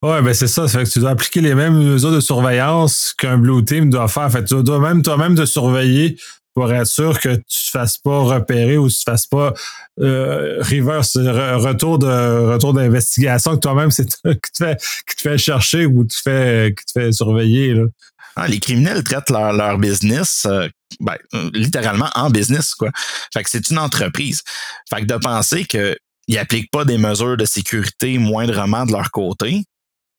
[0.01, 0.69] Ouais, ben c'est ça.
[0.69, 4.31] fait que tu dois appliquer les mêmes mesures de surveillance qu'un Blue Team doit faire.
[4.31, 6.17] Fait tu dois même toi-même te surveiller
[6.59, 9.55] pour être sûr que tu te fasses pas repérer ou tu te fasses pas
[10.01, 12.07] euh, reverse, retour de
[12.53, 16.75] retour d'investigation que toi-même c'est qui te fait qui te fait chercher ou te fait
[16.77, 17.75] qui te fait surveiller.
[17.75, 17.85] Là.
[18.35, 20.67] Ah, les criminels traitent leur, leur business euh,
[20.99, 21.17] ben,
[21.55, 22.91] littéralement en business, quoi.
[23.33, 24.43] Fait que c'est une entreprise.
[24.91, 25.97] Fait que de penser qu'ils
[26.29, 29.63] n'appliquent pas des mesures de sécurité moindrement de leur côté,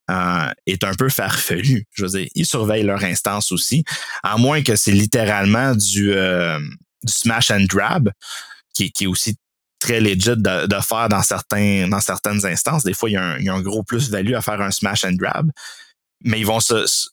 [0.09, 1.85] euh, est un peu farfelu.
[1.93, 3.83] Je veux dire, ils surveillent leur instance aussi,
[4.23, 6.59] à moins que c'est littéralement du, euh,
[7.03, 8.11] du smash and grab,
[8.73, 9.35] qui, qui, est aussi
[9.79, 12.83] très legit de, de, faire dans, certains, dans certaines instances.
[12.83, 15.05] Des fois, il y a un, y a un gros plus-value à faire un smash
[15.05, 15.49] and grab,
[16.23, 16.59] mais ils vont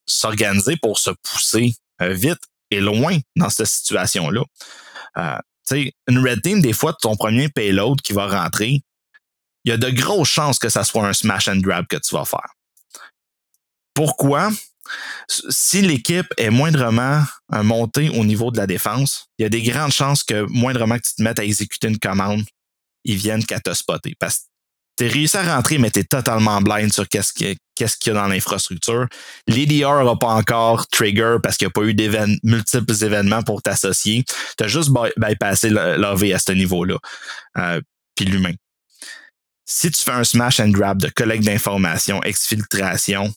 [0.06, 2.40] s'organiser pour se pousser euh, vite
[2.70, 4.42] et loin dans cette situation-là.
[5.18, 8.80] Euh, sais, une red team, des fois, ton premier payload qui va rentrer,
[9.64, 12.14] il y a de grosses chances que ça soit un smash and grab que tu
[12.14, 12.55] vas faire.
[13.96, 14.50] Pourquoi?
[15.28, 17.24] Si l'équipe est moindrement
[17.54, 20.96] euh, montée au niveau de la défense, il y a des grandes chances que moindrement
[20.96, 22.44] que tu te mettes à exécuter une commande,
[23.04, 24.14] ils viennent qu'à te spotter.
[24.20, 24.42] Parce que
[24.98, 28.28] tu réussi à rentrer, mais tu es totalement blind sur qu'est-ce qu'il y, a dans
[28.28, 29.06] l'infrastructure.
[29.48, 34.24] L'EDR n'a pas encore trigger parce qu'il n'y a pas eu multiples événements pour t'associer.
[34.58, 36.98] Tu as juste bypassé l'AV à ce niveau-là.
[37.58, 37.80] Euh,
[38.14, 38.54] puis l'humain.
[39.64, 43.34] Si tu fais un smash and grab de collecte d'informations, exfiltration,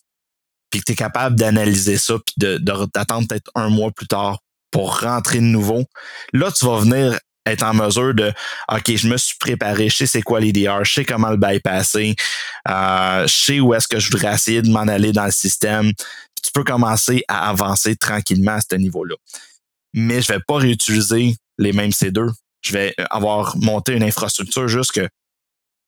[0.70, 4.39] puis que tu es capable d'analyser ça, puis d'attendre peut-être un mois plus tard
[4.72, 5.86] pour rentrer de nouveau,
[6.34, 8.32] là, tu vas venir être en mesure de
[8.72, 12.15] OK, je me suis préparé, je sais c'est quoi l'IDR, je sais comment le bypasser,
[12.67, 15.91] euh, je sais où est-ce que je voudrais essayer de m'en aller dans le système.
[16.41, 19.15] tu peux commencer à avancer tranquillement à ce niveau-là.
[19.93, 22.32] Mais je vais pas réutiliser les mêmes C2.
[22.61, 25.07] Je vais avoir monté une infrastructure juste que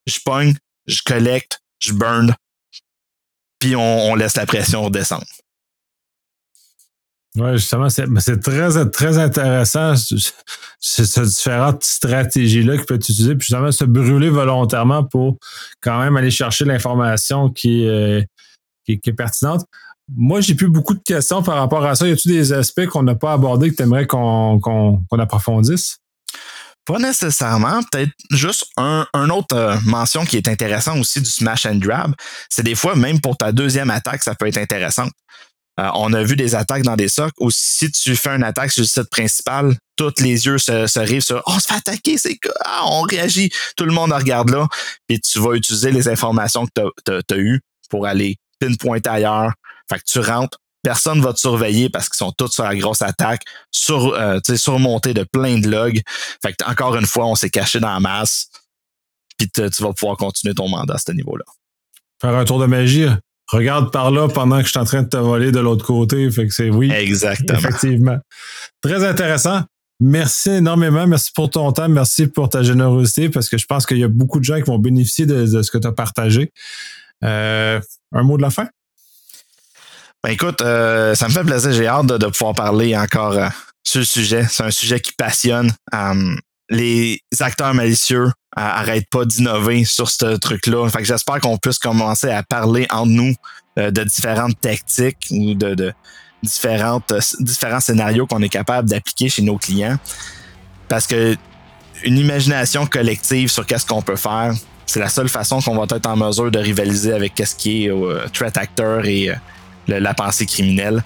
[0.08, 0.56] je pogne,
[0.88, 2.34] je collecte, je burn,
[3.62, 5.26] puis on, laisse la pression redescendre.
[7.38, 9.94] Oui, justement, c'est très, très intéressant,
[10.80, 15.38] ces différentes stratégies-là qui peuvent être utilisées, puis justement se brûler volontairement pour
[15.80, 17.88] quand même aller chercher l'information qui,
[18.86, 19.64] qui, est pertinente.
[20.14, 22.06] Moi, j'ai plus beaucoup de questions par rapport à ça.
[22.06, 26.01] Y a-t-il des aspects qu'on n'a pas abordés que tu aimerais qu'on approfondisse?
[26.92, 27.82] Pas nécessairement.
[27.90, 32.14] Peut-être juste un, autre euh, mention qui est intéressant aussi du smash and grab.
[32.50, 35.08] C'est des fois, même pour ta deuxième attaque, ça peut être intéressant.
[35.80, 38.74] Euh, on a vu des attaques dans des socs où si tu fais une attaque
[38.74, 42.18] sur le site principal, tous les yeux se, se rivent sur on se fait attaquer,
[42.18, 44.68] c'est ah, on réagit, tout le monde regarde là,
[45.08, 49.54] et tu vas utiliser les informations que tu as, eues pour aller pinpointer ailleurs.
[49.90, 53.02] Fait que tu rentres, personne va te surveiller parce qu'ils sont tous sur la grosse
[53.02, 56.02] attaque, sur, euh, surmontés de plein de logs.
[56.42, 58.50] Fait que encore une fois, on s'est caché dans la masse,
[59.38, 61.46] puis tu vas pouvoir continuer ton mandat à ce niveau-là.
[62.22, 63.08] Faire un tour de magie.
[63.52, 66.30] Regarde par là pendant que je suis en train de te voler de l'autre côté.
[66.32, 66.90] Fait que c'est oui.
[66.92, 67.60] Exactement.
[67.60, 68.18] Effectivement.
[68.82, 69.64] Très intéressant.
[70.00, 71.06] Merci énormément.
[71.06, 71.90] Merci pour ton temps.
[71.90, 74.64] Merci pour ta générosité parce que je pense qu'il y a beaucoup de gens qui
[74.64, 76.52] vont bénéficier de, ce que tu as partagé.
[77.24, 77.80] Euh,
[78.14, 78.68] un mot de la fin?
[80.24, 81.72] Ben écoute, euh, ça me fait plaisir.
[81.72, 83.48] J'ai hâte de, pouvoir parler encore euh,
[83.84, 84.46] sur le sujet.
[84.48, 85.72] C'est un sujet qui passionne.
[85.92, 90.88] Um, les acteurs malicieux arrêtent pas d'innover sur ce truc-là.
[90.90, 93.34] Fait que j'espère qu'on puisse commencer à parler entre nous
[93.80, 95.94] euh, de différentes tactiques ou de, de
[96.44, 99.98] différentes, différents scénarios qu'on est capable d'appliquer chez nos clients.
[100.88, 101.36] Parce que
[102.04, 104.54] une imagination collective sur qu'est-ce qu'on peut faire,
[104.86, 107.92] c'est la seule façon qu'on va être en mesure de rivaliser avec qu'est-ce qui est
[108.34, 109.32] threat actor et
[109.88, 111.04] la pensée criminelle.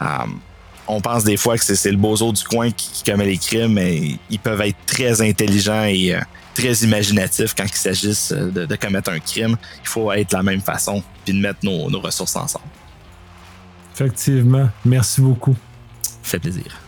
[0.00, 0.40] Um,
[0.88, 4.18] on pense des fois que c'est le bozo du coin qui, commet les crimes, mais
[4.30, 6.20] ils peuvent être très intelligents et euh,
[6.54, 9.56] très imaginatifs quand il s'agit euh, de, commettre un crime.
[9.82, 12.64] Il faut être de la même façon puis de mettre nos, nos ressources ensemble.
[13.94, 14.68] Effectivement.
[14.84, 15.56] Merci beaucoup.
[16.22, 16.87] fait plaisir.